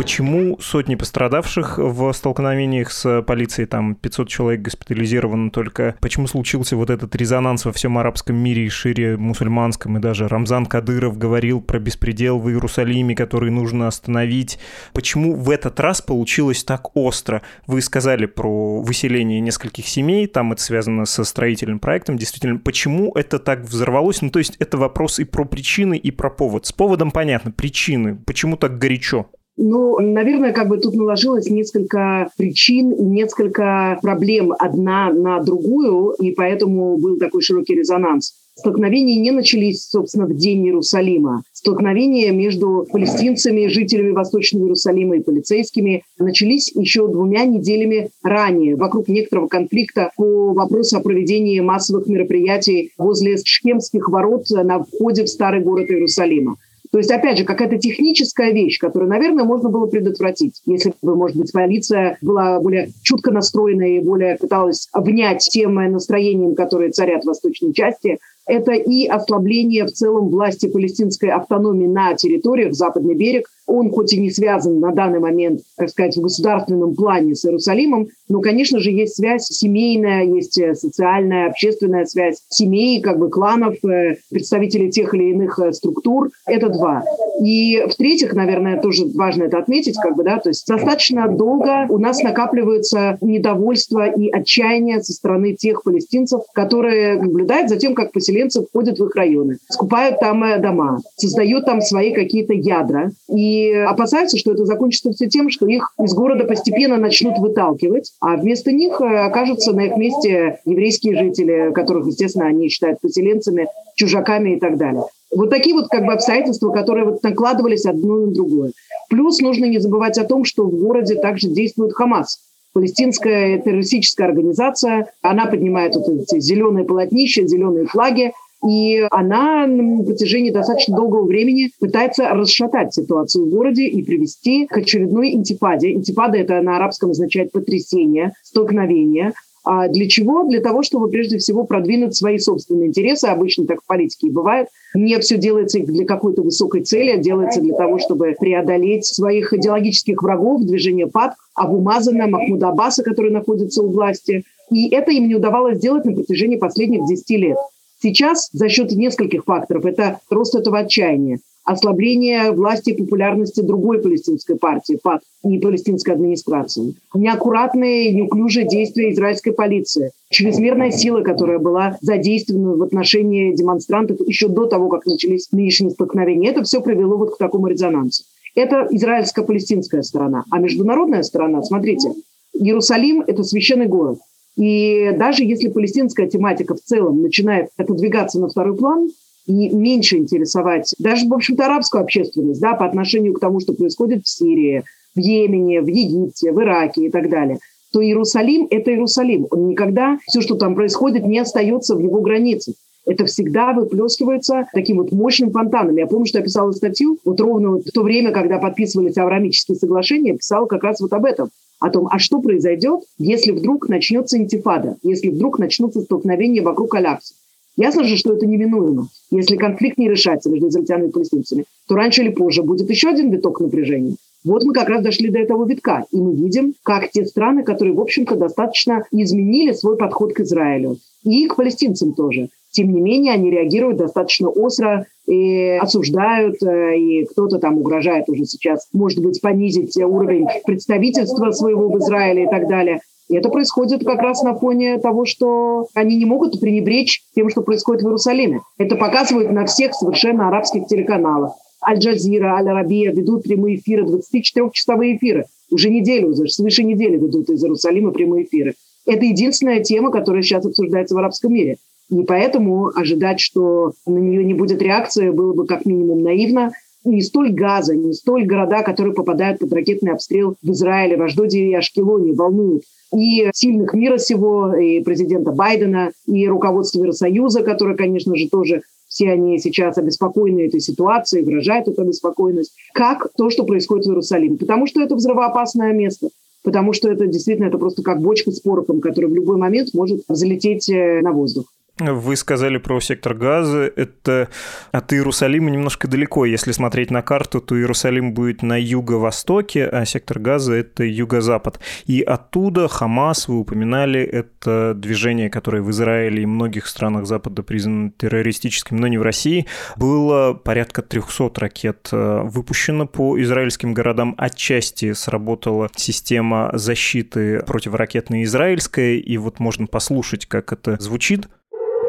Почему 0.00 0.58
сотни 0.62 0.94
пострадавших 0.94 1.76
в 1.76 2.10
столкновениях 2.14 2.90
с 2.90 3.20
полицией, 3.20 3.66
там 3.66 3.94
500 3.94 4.28
человек 4.30 4.62
госпитализировано 4.62 5.50
только, 5.50 5.94
почему 6.00 6.26
случился 6.26 6.74
вот 6.74 6.88
этот 6.88 7.14
резонанс 7.16 7.66
во 7.66 7.72
всем 7.74 7.98
арабском 7.98 8.34
мире 8.34 8.64
и 8.64 8.70
шире 8.70 9.18
мусульманском, 9.18 9.98
и 9.98 10.00
даже 10.00 10.26
Рамзан 10.26 10.64
Кадыров 10.64 11.18
говорил 11.18 11.60
про 11.60 11.78
беспредел 11.78 12.38
в 12.38 12.48
Иерусалиме, 12.48 13.14
который 13.14 13.50
нужно 13.50 13.88
остановить. 13.88 14.58
Почему 14.94 15.34
в 15.34 15.50
этот 15.50 15.78
раз 15.80 16.00
получилось 16.00 16.64
так 16.64 16.96
остро? 16.96 17.42
Вы 17.66 17.82
сказали 17.82 18.24
про 18.24 18.80
выселение 18.80 19.40
нескольких 19.40 19.86
семей, 19.86 20.26
там 20.28 20.52
это 20.52 20.62
связано 20.62 21.04
со 21.04 21.24
строительным 21.24 21.78
проектом, 21.78 22.16
действительно, 22.16 22.58
почему 22.58 23.12
это 23.16 23.38
так 23.38 23.64
взорвалось? 23.64 24.22
Ну, 24.22 24.30
то 24.30 24.38
есть 24.38 24.56
это 24.60 24.78
вопрос 24.78 25.18
и 25.18 25.24
про 25.24 25.44
причины, 25.44 25.98
и 25.98 26.10
про 26.10 26.30
повод. 26.30 26.64
С 26.64 26.72
поводом 26.72 27.10
понятно, 27.10 27.52
причины, 27.52 28.16
почему 28.16 28.56
так 28.56 28.78
горячо? 28.78 29.26
Ну, 29.62 30.00
наверное, 30.00 30.54
как 30.54 30.68
бы 30.68 30.78
тут 30.78 30.94
наложилось 30.94 31.50
несколько 31.50 32.30
причин 32.38 33.12
несколько 33.12 33.98
проблем 34.00 34.54
одна 34.58 35.12
на 35.12 35.38
другую, 35.40 36.14
и 36.18 36.30
поэтому 36.30 36.96
был 36.96 37.18
такой 37.18 37.42
широкий 37.42 37.74
резонанс. 37.74 38.32
Столкновения 38.54 39.20
не 39.20 39.30
начались, 39.32 39.84
собственно, 39.84 40.24
в 40.24 40.34
день 40.34 40.64
Иерусалима. 40.66 41.42
Столкновения 41.52 42.32
между 42.32 42.86
палестинцами, 42.90 43.66
жителями 43.66 44.12
Восточного 44.12 44.64
Иерусалима 44.64 45.18
и 45.18 45.22
полицейскими 45.22 46.04
начались 46.18 46.74
еще 46.74 47.06
двумя 47.06 47.44
неделями 47.44 48.08
ранее, 48.22 48.76
вокруг 48.76 49.08
некоторого 49.08 49.48
конфликта 49.48 50.10
по 50.16 50.54
вопросу 50.54 50.96
о 50.96 51.00
проведении 51.00 51.60
массовых 51.60 52.06
мероприятий 52.06 52.92
возле 52.96 53.36
Шхемских 53.36 54.08
ворот 54.08 54.46
на 54.48 54.82
входе 54.84 55.24
в 55.24 55.28
старый 55.28 55.60
город 55.60 55.90
Иерусалима. 55.90 56.56
То 56.92 56.98
есть, 56.98 57.10
опять 57.10 57.38
же, 57.38 57.44
какая-то 57.44 57.78
техническая 57.78 58.50
вещь, 58.52 58.78
которую, 58.78 59.08
наверное, 59.08 59.44
можно 59.44 59.68
было 59.68 59.86
предотвратить, 59.86 60.60
если 60.66 60.92
бы, 61.02 61.14
может 61.14 61.36
быть, 61.36 61.52
полиция 61.52 62.18
была 62.20 62.58
более 62.58 62.90
чутко 63.02 63.30
настроена 63.30 63.96
и 63.96 64.00
более 64.00 64.36
пыталась 64.36 64.88
внять 64.92 65.48
тем 65.50 65.74
настроением, 65.74 66.54
которые 66.54 66.90
царят 66.90 67.22
в 67.22 67.28
восточной 67.28 67.72
части 67.72 68.18
это 68.50 68.72
и 68.72 69.06
ослабление 69.06 69.84
в 69.84 69.92
целом 69.92 70.28
власти 70.28 70.66
палестинской 70.68 71.30
автономии 71.30 71.86
на 71.86 72.14
территориях, 72.14 72.74
Западный 72.74 73.14
берег. 73.14 73.46
Он 73.70 73.90
хоть 73.90 74.12
и 74.12 74.20
не 74.20 74.30
связан 74.30 74.80
на 74.80 74.92
данный 74.92 75.20
момент, 75.20 75.60
так 75.76 75.90
сказать, 75.90 76.16
в 76.16 76.22
государственном 76.22 76.96
плане 76.96 77.36
с 77.36 77.44
Иерусалимом, 77.44 78.08
но, 78.28 78.40
конечно 78.40 78.80
же, 78.80 78.90
есть 78.90 79.14
связь 79.14 79.46
семейная, 79.46 80.24
есть 80.24 80.58
э, 80.58 80.74
социальная, 80.74 81.48
общественная 81.48 82.04
связь 82.04 82.42
семей, 82.48 83.00
как 83.00 83.18
бы 83.18 83.30
кланов, 83.30 83.76
э, 83.84 84.16
представителей 84.28 84.90
тех 84.90 85.14
или 85.14 85.30
иных 85.30 85.58
э, 85.60 85.72
структур. 85.72 86.30
Это 86.46 86.68
два. 86.68 87.04
И 87.44 87.80
в-третьих, 87.88 88.34
наверное, 88.34 88.80
тоже 88.80 89.04
важно 89.14 89.44
это 89.44 89.58
отметить, 89.58 89.96
как 90.02 90.16
бы, 90.16 90.24
да, 90.24 90.38
то 90.38 90.48
есть 90.48 90.66
достаточно 90.66 91.28
долго 91.28 91.86
у 91.88 91.98
нас 91.98 92.22
накапливается 92.22 93.18
недовольство 93.20 94.08
и 94.08 94.30
отчаяние 94.30 95.00
со 95.00 95.12
стороны 95.12 95.54
тех 95.54 95.84
палестинцев, 95.84 96.42
которые 96.52 97.22
наблюдают 97.22 97.68
за 97.68 97.76
тем, 97.76 97.94
как 97.94 98.10
переселенцев 98.10 98.66
входят 98.68 98.98
в 98.98 99.04
их 99.04 99.14
районы, 99.14 99.58
скупают 99.68 100.18
там 100.18 100.42
дома, 100.60 100.98
создают 101.16 101.66
там 101.66 101.80
свои 101.80 102.12
какие-то 102.12 102.52
ядра 102.52 103.12
и 103.28 103.59
опасаются, 103.68 104.38
что 104.38 104.52
это 104.52 104.64
закончится 104.64 105.12
все 105.12 105.28
тем, 105.28 105.50
что 105.50 105.66
их 105.66 105.92
из 106.02 106.14
города 106.14 106.44
постепенно 106.44 106.96
начнут 106.96 107.38
выталкивать, 107.38 108.12
а 108.20 108.36
вместо 108.36 108.72
них 108.72 109.00
э, 109.00 109.04
окажутся 109.04 109.72
на 109.72 109.86
их 109.86 109.96
месте 109.96 110.60
еврейские 110.64 111.16
жители, 111.16 111.72
которых, 111.72 112.06
естественно, 112.06 112.46
они 112.46 112.68
считают 112.68 113.00
поселенцами, 113.00 113.68
чужаками 113.94 114.56
и 114.56 114.60
так 114.60 114.76
далее. 114.76 115.04
Вот 115.34 115.50
такие 115.50 115.74
вот 115.74 115.88
как 115.88 116.04
бы 116.04 116.12
обстоятельства, 116.12 116.72
которые 116.72 117.06
вот 117.06 117.22
накладывались 117.22 117.86
одно 117.86 118.26
на 118.26 118.32
другое. 118.32 118.72
Плюс 119.08 119.40
нужно 119.40 119.66
не 119.66 119.78
забывать 119.78 120.18
о 120.18 120.24
том, 120.24 120.44
что 120.44 120.64
в 120.64 120.74
городе 120.74 121.14
также 121.14 121.48
действует 121.48 121.92
Хамас 121.92 122.40
палестинская 122.72 123.58
террористическая 123.58 124.28
организация. 124.28 125.12
Она 125.22 125.46
поднимает 125.46 125.96
вот 125.96 126.08
эти 126.08 126.40
зеленые 126.40 126.84
полотнища, 126.84 127.46
зеленые 127.46 127.86
флаги, 127.86 128.32
и 128.66 129.06
она 129.10 129.66
на 129.66 130.04
протяжении 130.04 130.50
достаточно 130.50 130.96
долгого 130.96 131.24
времени 131.24 131.70
пытается 131.78 132.28
расшатать 132.28 132.94
ситуацию 132.94 133.46
в 133.46 133.50
городе 133.50 133.86
и 133.86 134.02
привести 134.02 134.66
к 134.66 134.76
очередной 134.76 135.32
интифаде. 135.32 135.92
Интифада– 135.92 136.38
это 136.38 136.60
на 136.60 136.76
арабском 136.76 137.10
означает 137.10 137.52
потрясение, 137.52 138.32
столкновение. 138.42 139.32
А 139.64 139.88
для 139.88 140.08
чего? 140.08 140.44
Для 140.44 140.60
того, 140.60 140.82
чтобы 140.82 141.08
прежде 141.08 141.38
всего 141.38 141.64
продвинуть 141.64 142.16
свои 142.16 142.38
собственные 142.38 142.88
интересы. 142.88 143.26
Обычно 143.26 143.66
так 143.66 143.82
в 143.82 143.86
политике 143.86 144.28
и 144.28 144.30
бывает. 144.30 144.68
Не 144.94 145.18
все 145.18 145.36
делается 145.36 145.80
для 145.80 146.06
какой-то 146.06 146.42
высокой 146.42 146.82
цели, 146.82 147.10
а 147.10 147.18
делается 147.18 147.60
для 147.60 147.74
того, 147.74 147.98
чтобы 147.98 148.34
преодолеть 148.38 149.04
своих 149.04 149.52
идеологических 149.52 150.22
врагов, 150.22 150.62
движение 150.62 151.06
ПАД, 151.06 151.34
Абумазана, 151.54 152.26
Махмуда 152.26 152.68
Аббаса, 152.68 153.02
который 153.02 153.30
находится 153.30 153.82
у 153.82 153.90
власти. 153.90 154.44
И 154.70 154.88
это 154.94 155.10
им 155.12 155.28
не 155.28 155.34
удавалось 155.34 155.76
сделать 155.78 156.04
на 156.04 156.12
протяжении 156.12 156.56
последних 156.56 157.06
10 157.06 157.30
лет. 157.30 157.56
Сейчас 158.02 158.48
за 158.52 158.68
счет 158.68 158.92
нескольких 158.92 159.44
факторов 159.44 159.84
это 159.84 160.20
рост 160.30 160.54
этого 160.54 160.78
отчаяния, 160.78 161.38
ослабление 161.64 162.50
власти 162.52 162.90
и 162.90 162.96
популярности 162.96 163.60
другой 163.60 164.00
палестинской 164.00 164.56
партии, 164.56 164.98
ПАД, 165.02 165.20
и 165.44 165.58
палестинской 165.58 166.14
администрации, 166.14 166.94
неаккуратные 167.14 168.08
и 168.08 168.14
неуклюжие 168.14 168.66
действия 168.66 169.12
израильской 169.12 169.52
полиции, 169.52 170.12
чрезмерная 170.30 170.90
сила, 170.90 171.20
которая 171.20 171.58
была 171.58 171.98
задействована 172.00 172.76
в 172.76 172.82
отношении 172.82 173.54
демонстрантов 173.54 174.18
еще 174.26 174.48
до 174.48 174.64
того, 174.64 174.88
как 174.88 175.04
начались 175.04 175.52
нынешние 175.52 175.90
столкновения. 175.90 176.50
Это 176.50 176.62
все 176.62 176.80
привело 176.80 177.18
вот 177.18 177.34
к 177.34 177.38
такому 177.38 177.66
резонансу. 177.66 178.24
Это 178.54 178.88
израильско-палестинская 178.90 180.02
сторона. 180.02 180.44
А 180.50 180.58
международная 180.58 181.22
сторона, 181.22 181.62
смотрите, 181.62 182.12
Иерусалим– 182.52 183.22
это 183.26 183.44
священный 183.44 183.86
город. 183.86 184.18
И 184.56 185.12
даже 185.16 185.44
если 185.44 185.68
палестинская 185.68 186.28
тематика 186.28 186.74
в 186.74 186.80
целом 186.80 187.22
начинает 187.22 187.68
отодвигаться 187.76 188.40
на 188.40 188.48
второй 188.48 188.76
план 188.76 189.08
и 189.46 189.70
меньше 189.70 190.16
интересовать 190.16 190.94
даже, 190.98 191.26
в 191.26 191.34
общем-то, 191.34 191.66
арабскую 191.66 192.02
общественность 192.02 192.60
да, 192.60 192.74
по 192.74 192.84
отношению 192.84 193.34
к 193.34 193.40
тому, 193.40 193.60
что 193.60 193.72
происходит 193.72 194.24
в 194.24 194.28
Сирии, 194.28 194.84
в 195.14 195.18
Йемене, 195.18 195.80
в 195.80 195.86
Египте, 195.86 196.52
в 196.52 196.60
Ираке 196.60 197.06
и 197.06 197.10
так 197.10 197.30
далее, 197.30 197.58
то 197.92 198.02
Иерусалим– 198.02 198.66
это 198.70 198.90
Иерусалим. 198.90 199.46
Он 199.50 199.68
никогда, 199.68 200.18
все, 200.26 200.40
что 200.40 200.54
там 200.56 200.74
происходит, 200.74 201.26
не 201.26 201.38
остается 201.38 201.96
в 201.96 202.00
его 202.00 202.20
границах 202.20 202.74
это 203.06 203.24
всегда 203.26 203.72
выплескивается 203.72 204.66
таким 204.72 204.98
вот 204.98 205.12
мощным 205.12 205.50
фонтаном. 205.50 205.96
Я 205.96 206.06
помню, 206.06 206.26
что 206.26 206.38
я 206.38 206.44
писала 206.44 206.70
статью, 206.72 207.18
вот 207.24 207.40
ровно 207.40 207.78
в 207.78 207.90
то 207.92 208.02
время, 208.02 208.30
когда 208.30 208.58
подписывались 208.58 209.16
аврамические 209.16 209.76
соглашения, 209.76 210.36
писала 210.36 210.66
как 210.66 210.84
раз 210.84 211.00
вот 211.00 211.12
об 211.12 211.24
этом 211.24 211.50
о 211.80 211.90
том, 211.90 212.08
а 212.10 212.18
что 212.18 212.40
произойдет, 212.40 213.00
если 213.18 213.52
вдруг 213.52 213.88
начнется 213.88 214.38
интифада, 214.38 214.96
если 215.02 215.30
вдруг 215.30 215.58
начнутся 215.58 216.02
столкновения 216.02 216.62
вокруг 216.62 216.94
Алякса. 216.94 217.34
Ясно 217.76 218.04
же, 218.04 218.16
что 218.16 218.34
это 218.34 218.46
неминуемо. 218.46 219.08
Если 219.30 219.56
конфликт 219.56 219.96
не 219.96 220.08
решается 220.08 220.50
между 220.50 220.68
израильтянами 220.68 221.08
и 221.08 221.12
палестинцами, 221.12 221.64
то 221.88 221.94
раньше 221.94 222.22
или 222.22 222.30
позже 222.30 222.62
будет 222.62 222.90
еще 222.90 223.08
один 223.08 223.30
виток 223.30 223.60
напряжения. 223.60 224.16
Вот 224.44 224.64
мы 224.64 224.72
как 224.72 224.88
раз 224.88 225.02
дошли 225.02 225.30
до 225.30 225.38
этого 225.38 225.66
витка, 225.66 226.04
и 226.12 226.16
мы 226.16 226.34
видим, 226.34 226.74
как 226.82 227.10
те 227.10 227.24
страны, 227.24 227.62
которые, 227.62 227.94
в 227.94 228.00
общем-то, 228.00 228.36
достаточно 228.36 229.04
изменили 229.10 229.72
свой 229.72 229.96
подход 229.96 230.32
к 230.32 230.40
Израилю, 230.40 230.98
и 231.24 231.46
к 231.46 231.56
палестинцам 231.56 232.14
тоже. 232.14 232.48
Тем 232.70 232.92
не 232.92 233.00
менее, 233.00 233.34
они 233.34 233.50
реагируют 233.50 233.98
достаточно 233.98 234.48
остро 234.48 235.06
и 235.26 235.78
осуждают, 235.80 236.62
э, 236.62 236.98
и 236.98 237.24
кто-то 237.24 237.58
там 237.58 237.78
угрожает 237.78 238.28
уже 238.28 238.44
сейчас, 238.44 238.88
может 238.92 239.20
быть, 239.20 239.40
понизить 239.40 239.96
уровень 239.96 240.46
представительства 240.64 241.50
своего 241.50 241.88
в 241.88 241.98
Израиле 241.98 242.44
и 242.44 242.48
так 242.48 242.68
далее. 242.68 243.00
И 243.28 243.36
это 243.36 243.48
происходит 243.48 244.04
как 244.04 244.18
раз 244.18 244.42
на 244.42 244.56
фоне 244.56 244.98
того, 244.98 245.24
что 245.24 245.86
они 245.94 246.16
не 246.16 246.24
могут 246.24 246.60
пренебречь 246.60 247.22
тем, 247.34 247.48
что 247.48 247.62
происходит 247.62 248.02
в 248.02 248.06
Иерусалиме. 248.06 248.60
Это 248.76 248.96
показывают 248.96 249.52
на 249.52 249.66
всех 249.66 249.94
совершенно 249.94 250.48
арабских 250.48 250.86
телеканалах. 250.86 251.52
Аль-Джазира, 251.80 252.56
Аль-Арабия 252.56 253.12
ведут 253.12 253.44
прямые 253.44 253.76
эфиры, 253.76 254.04
24-часовые 254.04 255.16
эфиры. 255.16 255.44
Уже 255.70 255.90
неделю, 255.90 256.30
уже 256.30 256.48
свыше 256.48 256.82
недели 256.82 257.16
ведут 257.16 257.48
из 257.48 257.62
Иерусалима 257.62 258.10
прямые 258.10 258.46
эфиры. 258.46 258.74
Это 259.06 259.24
единственная 259.24 259.80
тема, 259.80 260.10
которая 260.10 260.42
сейчас 260.42 260.66
обсуждается 260.66 261.14
в 261.14 261.18
арабском 261.18 261.52
мире. 261.52 261.78
И 262.10 262.22
поэтому 262.24 262.88
ожидать, 262.88 263.40
что 263.40 263.92
на 264.06 264.18
нее 264.18 264.44
не 264.44 264.54
будет 264.54 264.82
реакции, 264.82 265.30
было 265.30 265.54
бы 265.54 265.66
как 265.66 265.86
минимум 265.86 266.22
наивно. 266.22 266.72
Не 267.04 267.22
столь 267.22 267.52
Газа, 267.52 267.94
не 267.94 268.12
столь 268.12 268.44
города, 268.44 268.82
которые 268.82 269.14
попадают 269.14 269.60
под 269.60 269.72
ракетный 269.72 270.12
обстрел 270.12 270.56
в 270.62 270.70
Израиле, 270.72 271.16
в 271.16 271.22
Аждоде 271.22 271.60
и 271.60 271.74
Ашкелоне, 271.74 272.34
волнуют 272.34 272.82
и 273.16 273.48
сильных 273.52 273.92
мира 273.94 274.18
сего, 274.18 274.74
и 274.74 275.00
президента 275.00 275.50
Байдена, 275.50 276.12
и 276.26 276.46
руководство 276.46 276.98
Евросоюза, 276.98 277.62
которое, 277.62 277.96
конечно 277.96 278.36
же, 278.36 278.48
тоже 278.48 278.82
все 279.08 279.30
они 279.30 279.58
сейчас 279.58 279.98
обеспокоены 279.98 280.66
этой 280.66 280.80
ситуацией, 280.80 281.44
выражают 281.44 281.88
эту 281.88 282.02
обеспокоенность, 282.02 282.72
как 282.92 283.28
то, 283.36 283.50
что 283.50 283.64
происходит 283.64 284.06
в 284.06 284.10
Иерусалиме. 284.10 284.56
Потому 284.56 284.86
что 284.86 285.02
это 285.02 285.16
взрывоопасное 285.16 285.92
место. 285.92 286.28
Потому 286.62 286.92
что 286.92 287.10
это 287.10 287.26
действительно 287.26 287.66
это 287.66 287.78
просто 287.78 288.02
как 288.02 288.20
бочка 288.20 288.52
с 288.52 288.60
порохом, 288.60 289.00
которая 289.00 289.30
в 289.30 289.34
любой 289.34 289.56
момент 289.56 289.94
может 289.94 290.22
залететь 290.28 290.88
э, 290.90 291.20
на 291.22 291.32
воздух. 291.32 291.64
Вы 292.00 292.36
сказали 292.36 292.78
про 292.78 293.00
сектор 293.00 293.34
Газа. 293.34 293.90
Это 293.94 294.48
от 294.90 295.12
Иерусалима 295.12 295.70
немножко 295.70 296.08
далеко. 296.08 296.46
Если 296.46 296.72
смотреть 296.72 297.10
на 297.10 297.22
карту, 297.22 297.60
то 297.60 297.78
Иерусалим 297.78 298.32
будет 298.32 298.62
на 298.62 298.80
юго-востоке, 298.80 299.86
а 299.86 300.04
сектор 300.04 300.38
Газа– 300.38 300.74
это 300.74 301.04
юго-запад. 301.04 301.78
И 302.06 302.22
оттуда 302.22 302.88
Хамас, 302.88 303.48
вы 303.48 303.58
упоминали, 303.58 304.20
это 304.20 304.94
движение, 304.94 305.50
которое 305.50 305.82
в 305.82 305.90
Израиле 305.90 306.42
и 306.42 306.46
многих 306.46 306.86
странах 306.86 307.26
Запада 307.26 307.62
признано 307.62 308.12
террористическим, 308.16 308.96
но 308.96 309.06
не 309.06 309.18
в 309.18 309.22
России. 309.22 309.66
Было 309.96 310.54
порядка 310.54 311.02
300 311.02 311.50
ракет 311.56 312.08
э, 312.12 312.40
выпущено 312.44 313.06
по 313.06 313.40
израильским 313.40 313.92
городам. 313.92 314.34
Отчасти 314.38 315.12
сработала 315.12 315.90
система 315.94 316.70
защиты 316.72 317.60
противоракетной 317.60 318.44
израильская, 318.44 319.16
и 319.16 319.36
вот 319.36 319.60
можно 319.60 319.86
послушать, 319.86 320.46
как 320.46 320.72
это 320.72 320.96
звучит. 321.00 321.48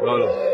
No, 0.02 0.18
no. 0.18 0.51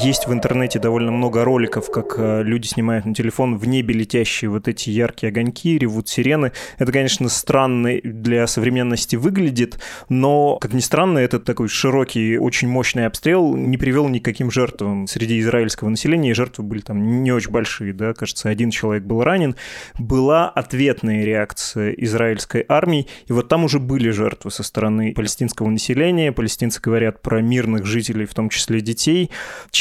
Есть 0.00 0.28
в 0.28 0.32
интернете 0.32 0.78
довольно 0.78 1.10
много 1.10 1.42
роликов, 1.42 1.90
как 1.90 2.14
э, 2.18 2.44
люди 2.44 2.68
снимают 2.68 3.04
на 3.04 3.14
телефон 3.14 3.58
в 3.58 3.66
небе 3.66 3.94
летящие 3.94 4.48
вот 4.48 4.68
эти 4.68 4.90
яркие 4.90 5.30
огоньки, 5.30 5.76
ревут 5.76 6.08
сирены. 6.08 6.52
Это, 6.78 6.92
конечно, 6.92 7.28
странно 7.28 7.98
для 8.04 8.46
современности 8.46 9.16
выглядит, 9.16 9.80
но, 10.08 10.56
как 10.60 10.72
ни 10.72 10.78
странно, 10.78 11.18
этот 11.18 11.42
такой 11.42 11.68
широкий, 11.68 12.38
очень 12.38 12.68
мощный 12.68 13.06
обстрел 13.06 13.56
не 13.56 13.76
привел 13.76 14.06
ни 14.08 14.20
к 14.20 14.24
каким 14.24 14.52
жертвам 14.52 15.08
среди 15.08 15.40
израильского 15.40 15.88
населения, 15.88 16.32
жертвы 16.32 16.62
были 16.62 16.80
там 16.80 17.24
не 17.24 17.32
очень 17.32 17.50
большие, 17.50 17.92
да, 17.92 18.14
кажется, 18.14 18.48
один 18.48 18.70
человек 18.70 19.02
был 19.02 19.24
ранен. 19.24 19.56
Была 19.98 20.48
ответная 20.48 21.24
реакция 21.24 21.90
израильской 21.90 22.64
армии, 22.68 23.08
и 23.26 23.32
вот 23.32 23.48
там 23.48 23.64
уже 23.64 23.80
были 23.80 24.10
жертвы 24.10 24.52
со 24.52 24.62
стороны 24.62 25.12
палестинского 25.12 25.68
населения. 25.68 26.30
Палестинцы 26.30 26.80
говорят 26.80 27.20
про 27.20 27.40
мирных 27.40 27.84
жителей, 27.84 28.26
в 28.26 28.34
том 28.34 28.48
числе 28.48 28.80
детей. 28.80 29.30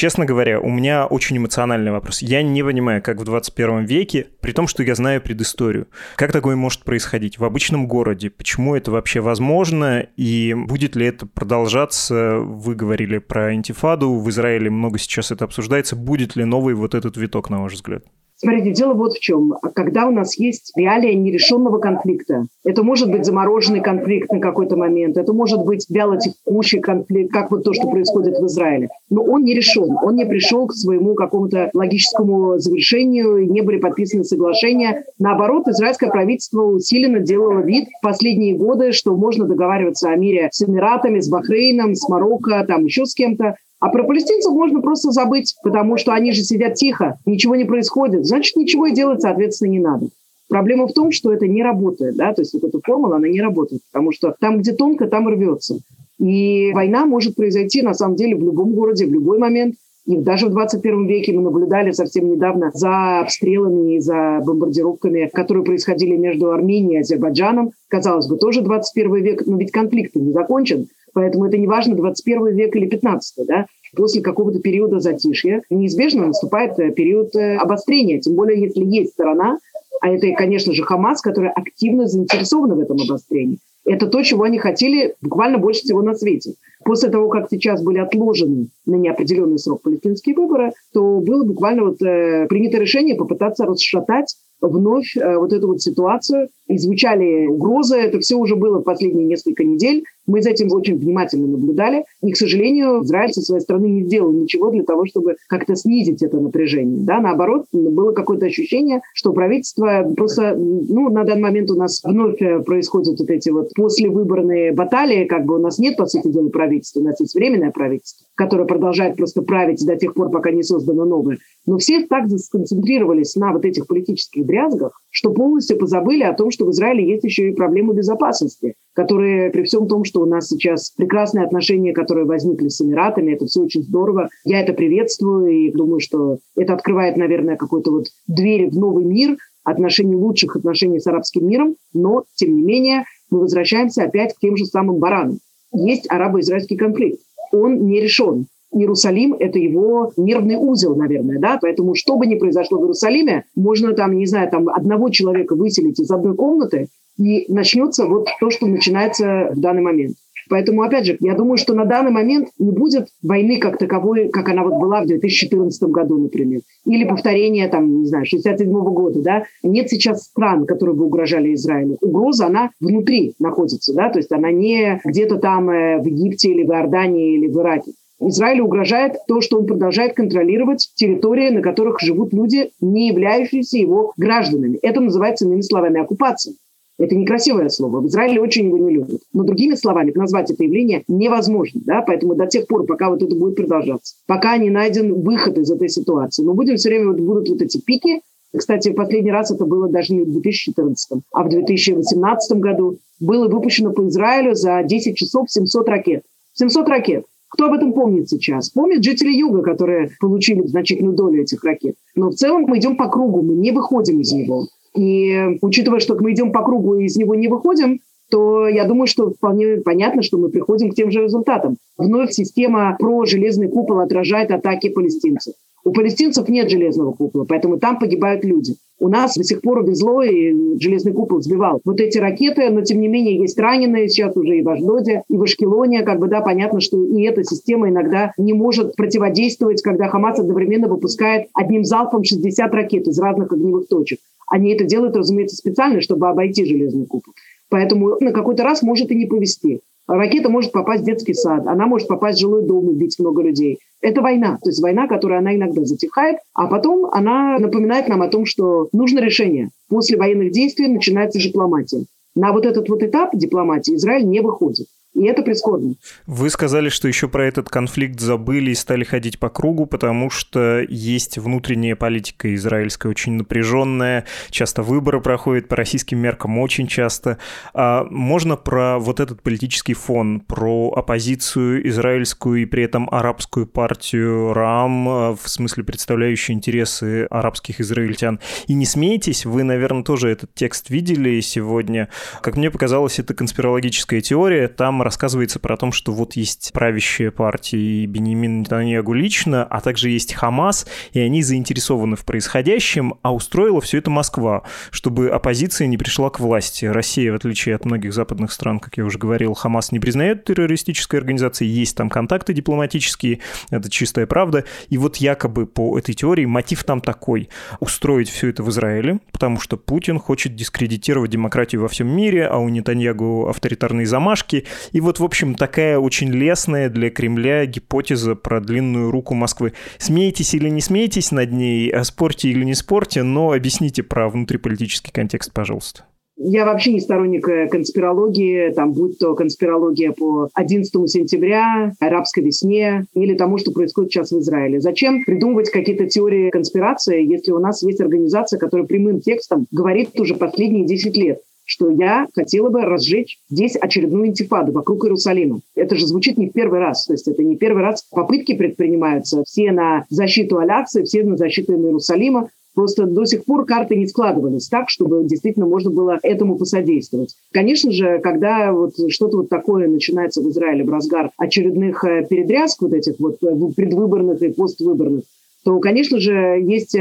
Честно 0.08 0.24
говоря, 0.24 0.62
у 0.62 0.70
меня 0.70 1.06
очень 1.06 1.36
эмоциональный 1.36 1.92
вопрос. 1.92 2.22
Я 2.22 2.42
не 2.42 2.64
понимаю, 2.64 3.04
как 3.04 3.20
в 3.20 3.26
21 3.26 3.84
веке, 3.84 4.28
при 4.40 4.54
том, 4.54 4.66
что 4.66 4.82
я 4.82 4.96
знаю 4.96 5.20
предысторию, 5.20 5.90
как 6.16 6.32
такое 6.32 6.56
может 6.56 6.86
происходить 6.86 7.40
в 7.40 7.44
обычном 7.44 7.90
городе, 7.90 8.30
почему 8.30 8.74
это 8.74 8.90
вообще 8.90 9.20
возможно, 9.20 10.08
и 10.16 10.54
будет 10.54 10.96
ли 10.96 11.08
это 11.08 11.26
продолжаться? 11.26 12.38
Вы 12.38 12.76
говорили 12.76 13.18
про 13.18 13.48
антифаду, 13.48 14.14
в 14.14 14.30
Израиле 14.30 14.70
много 14.70 14.98
сейчас 14.98 15.32
это 15.32 15.44
обсуждается. 15.44 15.98
Будет 15.98 16.38
ли 16.38 16.46
новый 16.46 16.74
вот 16.74 16.96
этот 16.96 17.18
виток, 17.18 17.50
на 17.50 17.62
ваш 17.62 17.74
взгляд? 17.74 18.06
Смотрите, 18.40 18.72
дело 18.72 18.94
вот 18.94 19.14
в 19.14 19.20
чем. 19.20 19.54
Когда 19.74 20.08
у 20.08 20.12
нас 20.12 20.38
есть 20.38 20.72
реалия 20.76 21.16
нерешенного 21.16 21.80
конфликта, 21.80 22.46
это 22.64 22.84
может 22.84 23.10
быть 23.10 23.26
замороженный 23.26 23.82
конфликт 23.82 24.32
на 24.32 24.40
какой-то 24.40 24.78
момент, 24.78 25.18
это 25.18 25.34
может 25.34 25.66
быть 25.66 25.88
вяло 25.90 26.20
текущий 26.20 26.80
конфликт, 26.80 27.34
как 27.34 27.50
вот 27.50 27.64
то, 27.64 27.74
что 27.74 27.90
происходит 27.90 28.38
в 28.38 28.46
Израиле. 28.46 28.90
Но 29.10 29.24
он 29.24 29.44
не 29.44 29.56
решен, 29.56 29.90
он 30.04 30.16
не 30.16 30.26
пришел 30.26 30.68
к 30.68 30.74
своему 30.74 31.16
какому-то 31.16 31.72
логическому 31.74 32.60
завершению, 32.60 33.52
не 33.52 33.62
были 33.62 33.78
подписаны 33.80 34.24
соглашения. 34.24 35.06
Наоборот, 35.18 35.68
израильское 35.68 36.12
правительство 36.12 36.62
усиленно 36.62 37.20
делало 37.20 37.62
вид 37.62 37.88
в 37.88 38.02
последние 38.04 38.56
годы, 38.56 38.92
что 38.92 39.16
можно 39.16 39.46
договариваться 39.46 40.10
о 40.10 40.16
мире 40.16 40.50
с 40.52 40.62
Эмиратами, 40.62 41.22
с 41.22 41.30
Бахрейном, 41.30 41.96
с 41.96 42.08
Марокко, 42.08 42.64
там 42.68 42.86
еще 42.86 43.06
с 43.06 43.16
кем-то. 43.16 43.56
А 43.80 43.90
про 43.90 44.04
палестинцев 44.04 44.52
можно 44.54 44.82
просто 44.82 45.12
забыть, 45.12 45.56
потому 45.64 45.98
что 45.98 46.14
они 46.14 46.32
же 46.32 46.44
сидят 46.44 46.76
тихо, 46.76 47.20
ничего 47.26 47.56
не 47.56 47.66
происходит. 47.66 48.26
Значит, 48.26 48.56
ничего 48.56 48.88
и 48.88 48.94
делать, 48.94 49.22
соответственно, 49.22 49.70
не 49.70 49.80
надо. 49.80 50.08
Проблема 50.50 50.88
в 50.88 50.94
том, 50.94 51.12
что 51.12 51.32
это 51.32 51.46
не 51.46 51.62
работает, 51.62 52.16
да, 52.16 52.34
то 52.34 52.42
есть 52.42 52.54
вот 52.54 52.64
эта 52.64 52.80
формула, 52.84 53.18
она 53.18 53.28
не 53.28 53.42
работает, 53.42 53.82
потому 53.92 54.12
что 54.12 54.34
там, 54.40 54.60
где 54.60 54.72
тонко, 54.72 55.08
там 55.08 55.28
рвется. 55.28 55.80
И 56.20 56.72
война 56.74 57.06
может 57.06 57.36
произойти, 57.36 57.82
на 57.82 57.94
самом 57.94 58.16
деле, 58.16 58.36
в 58.36 58.44
любом 58.44 58.74
городе, 58.74 59.06
в 59.06 59.14
любой 59.14 59.38
момент. 59.38 59.76
И 60.06 60.16
даже 60.16 60.48
в 60.48 60.52
21 60.52 61.06
веке 61.06 61.34
мы 61.34 61.42
наблюдали 61.42 61.92
совсем 61.92 62.32
недавно 62.32 62.72
за 62.74 63.20
обстрелами 63.20 63.98
и 63.98 64.00
за 64.00 64.40
бомбардировками, 64.44 65.30
которые 65.34 65.66
происходили 65.66 66.16
между 66.16 66.50
Арменией 66.50 67.00
и 67.00 67.02
Азербайджаном. 67.02 67.72
Казалось 67.90 68.28
бы, 68.28 68.38
тоже 68.38 68.62
21 68.62 69.16
век, 69.16 69.46
но 69.46 69.58
ведь 69.58 69.72
конфликт 69.72 70.16
не 70.16 70.32
закончен. 70.32 70.88
Поэтому 71.14 71.46
это 71.46 71.58
не 71.58 71.68
важно, 71.68 71.96
21 71.96 72.56
век 72.56 72.76
или 72.76 72.88
15, 72.88 73.48
да? 73.48 73.66
После 73.96 74.22
какого-то 74.22 74.60
периода 74.60 75.00
затишья 75.00 75.62
неизбежно 75.70 76.28
наступает 76.28 76.78
э, 76.80 76.92
период 76.92 77.36
э, 77.36 77.56
обострения, 77.56 78.20
тем 78.20 78.36
более 78.36 78.62
если 78.62 78.84
есть 78.84 79.14
сторона, 79.14 79.60
а 80.02 80.10
это, 80.10 80.32
конечно 80.34 80.74
же, 80.74 80.84
Хамас, 80.84 81.22
которая 81.22 81.52
активно 81.52 82.08
заинтересована 82.08 82.76
в 82.76 82.80
этом 82.80 82.98
обострении. 83.02 83.60
Это 83.86 84.08
то, 84.08 84.22
чего 84.22 84.44
они 84.44 84.60
хотели 84.60 85.16
буквально 85.22 85.58
больше 85.58 85.82
всего 85.82 86.02
на 86.02 86.14
свете. 86.14 86.56
После 86.84 87.10
того, 87.10 87.30
как 87.30 87.48
сейчас 87.50 87.82
были 87.82 88.00
отложены 88.00 88.68
на 88.86 88.96
неопределенный 88.96 89.60
срок 89.60 89.82
палестинские 89.82 90.36
выборы, 90.36 90.72
то 90.94 91.20
было 91.20 91.44
буквально 91.44 91.86
вот, 91.86 92.02
э, 92.02 92.48
принято 92.48 92.78
решение 92.78 93.16
попытаться 93.16 93.66
расшатать 93.66 94.36
вновь 94.62 95.16
э, 95.16 95.38
вот 95.38 95.54
эту 95.54 95.68
вот 95.68 95.82
ситуацию. 95.82 96.50
И 96.68 96.78
звучали 96.78 97.48
угрозы, 97.48 97.96
это 97.96 98.20
все 98.20 98.36
уже 98.36 98.56
было 98.56 98.80
последние 98.82 99.26
несколько 99.26 99.64
недель. 99.64 100.04
Мы 100.26 100.42
за 100.42 100.50
этим 100.50 100.72
очень 100.74 100.98
внимательно 100.98 101.48
наблюдали. 101.48 102.04
И, 102.22 102.32
к 102.32 102.36
сожалению, 102.36 103.04
Израиль 103.04 103.32
со 103.32 103.42
своей 103.42 103.62
стороны 103.62 103.86
не 103.86 104.04
сделал 104.04 104.34
ничего 104.34 104.70
для 104.70 104.84
того, 104.84 105.06
чтобы 105.06 105.38
как-то 105.48 105.76
снизить 105.76 106.22
это 106.22 106.40
напряжение. 106.40 107.00
Да, 107.00 107.20
наоборот, 107.20 107.66
было 107.72 108.12
какое-то 108.12 108.48
ощущение, 108.48 109.02
что 109.14 109.32
правительство 109.32 110.12
просто, 110.16 110.56
ну, 110.58 111.10
на 111.10 111.24
данный 111.24 111.44
момент 111.44 111.72
у 111.72 111.76
нас 111.76 112.02
вновь 112.04 112.42
э, 112.42 112.60
происходят 112.60 113.20
вот 113.20 113.30
эти 113.30 113.50
вот 113.50 113.70
послевыборные 113.76 114.74
баталии, 114.74 115.26
как 115.26 115.46
бы 115.46 115.56
у 115.56 115.60
нас 115.60 115.80
нет, 115.80 115.96
по 115.96 116.06
сути 116.06 116.28
дела, 116.28 116.50
правительства, 116.50 117.00
у 117.00 117.04
нас 117.04 117.20
есть 117.20 117.36
временное 117.36 117.72
правительство, 117.72 118.26
которое 118.36 118.66
продолжает 118.66 119.16
просто 119.16 119.42
править 119.42 119.86
до 119.86 119.96
тех 119.96 120.14
пор, 120.14 120.30
пока 120.30 120.52
не 120.52 120.64
создано 120.64 121.06
новое. 121.06 121.38
Но 121.66 121.78
все 121.78 122.06
так 122.06 122.28
сконцентрировались 122.30 123.36
на 123.36 123.54
вот 123.54 123.66
этих 123.66 123.88
политических 123.88 124.46
дрязгах, 124.48 125.00
что 125.12 125.32
полностью 125.32 125.78
позабыли 125.78 126.24
о 126.24 126.34
том, 126.34 126.50
что 126.52 126.66
в 126.66 126.72
Израиле 126.72 127.08
есть 127.08 127.24
еще 127.24 127.50
и 127.50 127.54
проблемы 127.54 127.94
безопасности, 127.94 128.74
которые 128.94 129.52
при 129.52 129.64
всем 129.64 129.88
том, 129.88 130.04
что 130.04 130.22
у 130.22 130.26
нас 130.26 130.48
сейчас 130.48 130.92
прекрасные 130.92 131.46
отношения, 131.46 131.94
которые 131.94 132.26
возникли 132.26 132.70
с 132.70 132.82
Эмиратами, 132.82 133.34
это 133.34 133.46
все 133.46 133.62
очень 133.62 133.84
здорово. 133.84 134.30
Я 134.44 134.62
это 134.62 134.74
приветствую 134.74 135.50
и 135.50 135.72
думаю, 135.72 136.00
что 136.00 136.40
это 136.56 136.74
открывает, 136.74 137.18
наверное, 137.18 137.58
какой-то 137.58 137.92
вот 137.92 138.06
дверь 138.28 138.70
в 138.70 138.78
новый 138.78 139.06
мир, 139.06 139.38
отношений 139.64 140.16
лучших 140.16 140.56
отношений 140.56 141.00
с 141.00 141.08
арабским 141.08 141.46
миром, 141.46 141.76
но, 141.94 142.24
тем 142.36 142.56
не 142.56 142.64
менее, 142.64 143.04
мы 143.30 143.42
возвращаемся 143.42 144.04
опять 144.04 144.34
к 144.34 144.40
тем 144.40 144.56
же 144.56 144.66
самым 144.66 144.98
баранам. 144.98 145.40
Есть 145.74 146.10
арабо-израильский 146.10 146.78
конфликт. 146.78 147.20
Он 147.52 147.86
не 147.86 148.00
решен. 148.00 148.48
Иерусалим– 148.80 149.34
это 149.40 149.60
его 149.60 150.12
нервный 150.18 150.56
узел, 150.56 150.96
наверное, 150.96 151.40
да, 151.40 151.58
поэтому 151.62 151.96
что 151.96 152.18
бы 152.18 152.26
ни 152.26 152.36
произошло 152.36 152.80
в 152.80 152.82
Иерусалиме, 152.84 153.46
можно 153.56 153.94
там, 153.94 154.18
не 154.18 154.26
знаю, 154.26 154.50
там 154.50 154.70
одного 154.70 155.10
человека 155.10 155.56
выселить 155.56 156.00
из 156.00 156.10
одной 156.12 156.36
комнаты, 156.36 156.88
и 157.18 157.52
начнется 157.52 158.06
вот 158.06 158.28
то, 158.40 158.50
что 158.50 158.68
начинается 158.68 159.50
в 159.52 159.60
данный 159.60 159.82
момент. 159.82 160.16
Поэтому, 160.50 160.84
опять 160.84 161.06
же, 161.06 161.18
я 161.20 161.36
думаю, 161.36 161.58
что 161.58 161.74
на 161.74 161.86
данный 161.86 162.12
момент 162.12 162.50
не 162.58 162.72
будет 162.72 163.10
войны 163.22 163.60
как 163.60 163.78
таковой, 163.78 164.30
как 164.30 164.50
она 164.50 164.64
вот 164.64 164.80
была 164.80 165.02
в 165.02 165.08
2014 165.08 165.84
году, 165.84 166.18
например. 166.18 166.62
Или 166.86 167.06
повторение, 167.06 167.68
там, 167.68 168.00
не 168.00 168.06
знаю, 168.06 168.26
67 168.26 168.72
года, 168.72 169.22
да. 169.22 169.44
Нет 169.64 169.90
сейчас 169.90 170.24
стран, 170.24 170.66
которые 170.66 170.96
бы 170.96 171.06
угрожали 171.06 171.54
Израилю. 171.54 171.98
Угроза, 172.02 172.48
она 172.48 172.72
внутри 172.80 173.34
находится, 173.40 173.94
да, 173.94 174.10
то 174.10 174.20
есть 174.20 174.32
она 174.32 174.52
не 174.52 175.02
где-то 175.04 175.38
там 175.38 175.70
э, 175.70 176.02
в 176.02 176.06
Египте 176.06 176.52
или 176.52 176.64
в 176.64 176.72
Иордании 176.72 177.36
или 177.36 177.48
в 177.48 177.60
Ираке. 177.60 177.92
Израилю 178.20 178.66
угрожает 178.66 179.16
то, 179.28 179.42
что 179.42 179.60
он 179.60 179.68
продолжает 179.68 180.16
контролировать 180.16 180.90
территории, 180.96 181.50
на 181.50 181.62
которых 181.62 182.00
живут 182.00 182.34
люди, 182.34 182.72
не 182.82 183.10
являющиеся 183.10 183.78
его 183.78 184.14
гражданами. 184.18 184.80
Это 184.82 185.02
называется, 185.02 185.46
иными 185.46 185.62
словами, 185.62 186.02
оккупация. 186.02 186.56
Это 187.00 187.16
некрасивое 187.16 187.70
слово. 187.70 188.02
В 188.02 188.08
Израиле 188.08 188.42
очень 188.42 188.66
его 188.66 188.80
не 188.80 188.96
любят. 188.96 189.22
Но 189.32 189.44
другими 189.44 189.76
словами 189.76 190.12
назвать 190.16 190.50
это 190.50 190.64
явление 190.64 191.04
невозможно. 191.08 191.80
Да? 191.86 192.02
Поэтому 192.02 192.34
до 192.34 192.48
тех 192.48 192.66
пор, 192.66 192.86
пока 192.86 193.10
вот 193.10 193.22
это 193.22 193.36
будет 193.36 193.56
продолжаться, 193.56 194.16
пока 194.26 194.58
не 194.58 194.72
найден 194.72 195.14
выход 195.22 195.58
из 195.60 195.70
этой 195.70 195.90
ситуации, 195.90 196.44
мы 196.44 196.56
будем 196.56 196.78
все 196.78 196.90
время, 196.90 197.12
вот 197.12 197.20
будут 197.20 197.50
вот 197.50 197.62
эти 197.62 197.80
пики. 197.80 198.22
Кстати, 198.56 198.90
в 198.90 198.96
последний 198.96 199.32
раз 199.32 199.52
это 199.52 199.66
было 199.66 199.90
даже 199.90 200.14
не 200.14 200.22
в 200.22 200.32
2014, 200.32 201.22
а 201.34 201.44
в 201.44 201.50
2018 201.50 202.58
году 202.58 202.98
было 203.20 203.48
выпущено 203.48 203.92
по 203.92 204.08
Израилю 204.08 204.56
за 204.56 204.82
10 204.84 205.16
часов 205.16 205.52
700 205.52 205.88
ракет. 205.90 206.24
700 206.54 206.88
ракет. 206.88 207.26
Кто 207.50 207.68
об 207.68 207.74
этом 207.74 207.94
помнит 207.94 208.30
сейчас? 208.30 208.70
Помнят 208.70 209.04
жители 209.04 209.32
Юга, 209.32 209.62
которые 209.62 210.10
получили 210.20 210.66
значительную 210.68 211.16
долю 211.16 211.44
этих 211.44 211.64
ракет. 211.64 211.96
Но 212.16 212.30
в 212.30 212.36
целом 212.36 212.64
мы 212.68 212.78
идем 212.80 212.98
по 212.98 213.10
кругу, 213.10 213.42
мы 213.42 213.56
не 213.56 213.72
выходим 213.72 214.20
из 214.20 214.32
него. 214.34 214.68
И 214.96 215.58
учитывая, 215.62 216.00
что 216.00 216.16
мы 216.20 216.34
идем 216.34 216.52
по 216.52 216.64
кругу 216.64 216.96
и 216.96 217.06
из 217.06 217.16
него 217.16 217.36
не 217.36 217.48
выходим, 217.48 218.00
то 218.30 218.68
я 218.68 218.86
думаю, 218.86 219.08
что 219.08 219.32
вполне 219.32 219.78
понятно, 219.78 220.22
что 220.22 220.38
мы 220.38 220.50
приходим 220.50 220.92
к 220.92 220.96
тем 220.96 221.12
же 221.12 221.24
результатам. 221.24 221.78
Вновь 221.98 222.32
система 222.32 222.96
про 223.00 223.26
железный 223.26 223.70
купол 223.70 224.00
отражает 224.00 224.52
атаки 224.52 224.90
палестинцев. 224.90 225.54
У 225.86 225.94
палестинцев 225.94 226.50
нет 226.50 226.70
железного 226.70 227.14
купола, 227.14 227.46
поэтому 227.46 227.80
там 227.80 227.98
погибают 227.98 228.44
люди. 228.44 228.76
У 229.00 229.10
нас 229.10 229.36
до 229.36 229.44
сих 229.44 229.62
пор 229.62 229.86
везло, 229.86 230.24
и 230.24 230.80
железный 230.80 231.14
купол 231.14 231.40
сбивал 231.42 231.82
вот 231.86 232.00
эти 232.00 232.18
ракеты, 232.18 232.70
но 232.70 232.82
тем 232.82 233.00
не 233.00 233.08
менее 233.08 233.38
есть 233.38 233.60
раненые 233.60 234.10
сейчас 234.10 234.36
уже 234.36 234.58
и 234.58 234.64
в 234.64 234.70
Аждоде, 234.70 235.24
и 235.30 235.38
в 235.38 235.44
Ашкелоне. 235.44 236.02
Как 236.04 236.20
бы, 236.20 236.28
да, 236.28 236.42
понятно, 236.42 236.80
что 236.80 237.04
и 237.04 237.22
эта 237.24 237.44
система 237.44 237.90
иногда 237.90 238.34
не 238.38 238.54
может 238.54 238.96
противодействовать, 238.96 239.84
когда 239.84 240.08
Хамас 240.08 240.40
одновременно 240.40 240.88
выпускает 240.88 241.48
одним 241.54 241.84
залпом 241.84 242.24
60 242.24 242.74
ракет 242.74 243.08
из 243.08 243.20
разных 243.20 243.52
огневых 243.52 243.88
точек. 243.88 244.20
Они 244.50 244.74
это 244.74 244.86
делают, 244.86 245.16
разумеется, 245.16 245.58
специально, 245.58 246.02
чтобы 246.02 246.28
обойти 246.28 246.66
железный 246.66 247.06
купол. 247.06 247.34
Поэтому 247.70 248.18
на 248.20 248.32
какой-то 248.32 248.64
раз 248.64 248.82
может 248.82 249.12
и 249.12 249.16
не 249.16 249.26
повезти. 249.26 249.82
Ракета 250.08 250.50
может 250.50 250.72
попасть 250.72 251.04
в 251.04 251.06
детский 251.06 251.34
сад, 251.34 251.68
она 251.68 251.86
может 251.86 252.08
попасть 252.08 252.38
в 252.38 252.42
жилой 252.42 252.66
дом, 252.66 252.88
убить 252.88 253.20
много 253.20 253.42
людей. 253.44 253.80
Это 254.02 254.22
война. 254.22 254.58
То 254.62 254.70
есть 254.70 254.82
война, 254.82 255.08
которая 255.08 255.40
она 255.40 255.56
иногда 255.56 255.84
затихает, 255.84 256.38
а 256.54 256.68
потом 256.68 257.06
она 257.12 257.58
напоминает 257.58 258.08
нам 258.08 258.22
о 258.22 258.30
том, 258.30 258.46
что 258.46 258.90
нужно 258.94 259.20
решение. 259.20 259.70
После 259.90 260.18
военных 260.18 260.52
действий 260.52 260.88
начинается 260.88 261.40
дипломатия. 261.40 262.06
На 262.36 262.52
вот 262.52 262.66
этот 262.66 262.88
вот 262.90 263.02
этап 263.02 263.36
дипломатии 263.36 263.96
Израиль 263.96 264.28
не 264.28 264.42
выходит. 264.42 264.88
И 265.18 265.26
это 265.26 265.42
прискорбно. 265.42 265.96
Вы 266.28 266.52
сказали, 266.52 266.90
что 266.90 267.08
еще 267.08 267.28
про 267.28 267.44
этот 267.46 267.70
конфликт 267.70 268.20
забыли 268.20 268.70
и 268.70 268.76
стали 268.76 269.04
ходить 269.04 269.40
по 269.40 269.50
кругу, 269.50 269.88
потому 269.88 270.30
что 270.30 270.86
есть 270.88 271.40
внутренняя 271.40 271.96
политика 271.96 272.54
израильская 272.54 273.10
очень 273.10 273.34
напряженная, 273.34 274.26
часто 274.52 274.84
выборы 274.84 275.20
проходят 275.20 275.70
по 275.70 275.76
российским 275.76 276.20
меркам 276.20 276.60
очень 276.60 276.86
часто. 276.86 277.40
А 277.74 278.04
можно 278.12 278.58
про 278.58 279.00
вот 279.00 279.20
этот 279.20 279.42
политический 279.42 279.96
фон, 279.96 280.40
про 280.40 280.94
оппозицию 280.96 281.88
израильскую 281.88 282.62
и 282.62 282.66
при 282.66 282.84
этом 282.84 283.10
арабскую 283.12 283.66
партию 283.66 284.54
РАМ, 284.54 285.10
а, 285.10 285.36
в 285.36 285.50
смысле 285.50 285.84
представляющую 285.84 286.56
интересы 286.56 287.26
арабских 287.32 287.82
израильтян. 287.82 288.40
И 288.68 288.76
не 288.76 288.86
смейтесь, 288.86 289.48
вы, 289.48 289.64
наверное, 289.64 290.04
тоже 290.04 290.30
этот 290.30 290.54
текст 290.54 290.92
видели 290.92 291.40
сегодня. 291.40 292.08
Как 292.42 292.56
мне 292.56 292.70
показалось, 292.70 293.18
это 293.18 293.34
конспирологическая 293.34 294.22
теория. 294.22 294.68
Там 294.68 295.07
рассказывается 295.08 295.60
про 295.60 295.78
то, 295.78 295.94
что 295.94 296.12
вот 296.12 296.34
есть 296.36 296.72
правящая 296.74 297.32
партия 297.32 298.06
Бенемин 298.06 298.60
Нетаньягу 298.60 299.14
лично, 299.14 299.64
а 299.64 299.80
также 299.80 300.10
есть 300.10 300.34
Хамас, 300.34 300.86
и 301.14 301.22
они 301.22 301.42
заинтересованы 301.42 302.18
в 302.18 302.26
происходящем, 302.26 303.16
а 303.22 303.34
устроила 303.34 303.80
все 303.80 304.00
это 304.00 304.10
Москва, 304.10 304.64
чтобы 304.92 305.30
оппозиция 305.30 305.88
не 305.88 305.98
пришла 305.98 306.30
к 306.30 306.42
власти. 306.42 306.84
Россия, 306.84 307.32
в 307.32 307.36
отличие 307.36 307.76
от 307.76 307.86
многих 307.86 308.14
западных 308.14 308.52
стран, 308.52 308.80
как 308.82 308.98
я 308.98 309.06
уже 309.06 309.18
говорил, 309.18 309.54
Хамас 309.54 309.94
не 309.94 310.00
признает 310.00 310.44
террористической 310.44 311.22
организацией, 311.22 311.70
есть 311.70 311.96
там 311.96 312.10
контакты 312.10 312.54
дипломатические, 312.54 313.40
это 313.70 313.90
чистая 313.90 314.28
правда. 314.28 314.66
И 314.90 314.98
вот 314.98 315.16
якобы 315.18 315.68
по 315.68 315.98
этой 315.98 316.14
теории 316.14 316.46
мотив 316.46 316.84
там 316.84 317.00
такой– 317.00 317.50
устроить 317.80 318.30
все 318.30 318.50
это 318.50 318.64
в 318.64 318.70
Израиле, 318.70 319.20
потому 319.32 319.60
что 319.60 319.78
Путин 319.78 320.20
хочет 320.20 320.56
дискредитировать 320.56 321.32
демократию 321.32 321.82
во 321.82 321.88
всем 321.88 322.08
мире, 322.08 322.48
а 322.48 322.58
у 322.58 322.68
Нетаньягу 322.70 323.48
авторитарные 323.48 324.06
замашки. 324.06 324.66
И 324.98 325.00
вот, 325.00 325.20
в 325.20 325.24
общем, 325.24 325.54
такая 325.54 326.00
очень 326.00 326.30
лестная 326.30 326.90
для 326.90 327.12
Кремля 327.12 327.68
гипотеза 327.68 328.34
про 328.34 328.60
длинную 328.60 329.12
руку 329.12 329.36
Москвы. 329.36 329.74
Смеетесь 330.00 330.56
или 330.56 330.70
не 330.70 330.82
смеетесь 330.82 331.32
над 331.32 331.52
ней, 331.52 331.92
а 331.92 332.04
спорьте 332.04 332.50
или 332.50 332.66
не 332.66 332.74
спорьте, 332.74 333.22
но 333.22 333.52
объясните 333.52 334.02
про 334.02 334.28
внутриполитический 334.28 335.12
контекст, 335.14 335.54
пожалуйста. 335.54 336.06
Я 336.36 336.66
вообще 336.66 336.94
не 336.94 337.00
сторонник 337.00 337.48
э, 337.48 337.68
конспирологии, 337.68 338.72
там, 338.74 338.94
будь 338.94 339.20
то 339.20 339.36
конспирология 339.36 340.14
по 340.14 340.50
11 340.56 340.92
сентября, 341.08 341.92
арабской 342.00 342.44
весне 342.44 343.06
или 343.14 343.36
тому, 343.36 343.60
что 343.60 343.72
происходит 343.72 344.12
сейчас 344.12 344.32
в 344.32 344.40
Израиле. 344.40 344.82
Зачем 344.82 345.24
придумывать 345.26 345.70
какие-то 345.70 346.08
теории 346.08 346.50
конспирации, 346.50 347.24
если 347.24 347.52
у 347.52 347.60
нас 347.60 347.84
есть 347.84 348.02
организация, 348.02 348.58
которая 348.58 348.88
прямым 348.88 349.22
текстом 349.22 349.68
говорит 349.70 350.20
уже 350.20 350.34
последние 350.34 350.88
10 350.88 351.16
лет, 351.18 351.42
что 351.68 351.92
я 351.92 352.28
хотела 352.34 352.70
бы 352.70 352.82
разжечь 352.82 353.40
здесь 353.50 353.76
очередную 353.76 354.28
интифаду 354.28 354.72
вокруг 354.72 355.04
Иерусалима. 355.06 355.60
Это 355.76 355.96
же 355.96 356.08
звучит 356.08 356.38
не 356.38 356.48
в 356.48 356.54
первый 356.54 356.80
раз. 356.80 357.06
То 357.06 357.14
есть 357.14 357.28
это 357.28 357.44
не 357.44 357.58
первый 357.58 357.84
раз 357.84 358.04
попытки 358.10 358.56
предпринимаются. 358.56 359.44
Все 359.44 359.72
на 359.74 360.06
защиту 360.10 360.60
Аляции, 360.60 361.04
все 361.04 361.24
на 361.24 361.36
защиту 361.36 361.74
Иерусалима. 361.74 362.50
Просто 362.74 363.06
до 363.06 363.26
сих 363.26 363.44
пор 363.44 363.66
карты 363.66 363.96
не 363.96 364.08
складывались 364.08 364.70
так, 364.70 364.90
чтобы 364.90 365.26
действительно 365.26 365.66
можно 365.66 365.90
было 365.92 366.20
этому 366.22 366.58
посодействовать. 366.58 367.36
Конечно 367.52 367.92
же, 367.92 368.20
когда 368.20 368.72
вот 368.72 368.94
что-то 369.10 369.38
вот 369.38 369.50
такое 369.50 369.88
начинается 369.88 370.42
в 370.42 370.50
Израиле 370.50 370.86
в 370.86 370.90
разгар 370.90 371.32
очередных 371.38 372.04
э, 372.06 372.26
передрязг 372.30 372.82
вот 372.84 372.94
этих 372.94 373.16
вот 373.20 373.44
э, 373.44 373.48
предвыборных 373.76 374.42
и 374.44 374.54
поствыборных, 374.54 375.24
то, 375.66 375.80
конечно 375.80 376.20
же, 376.20 376.32
есть 376.62 376.96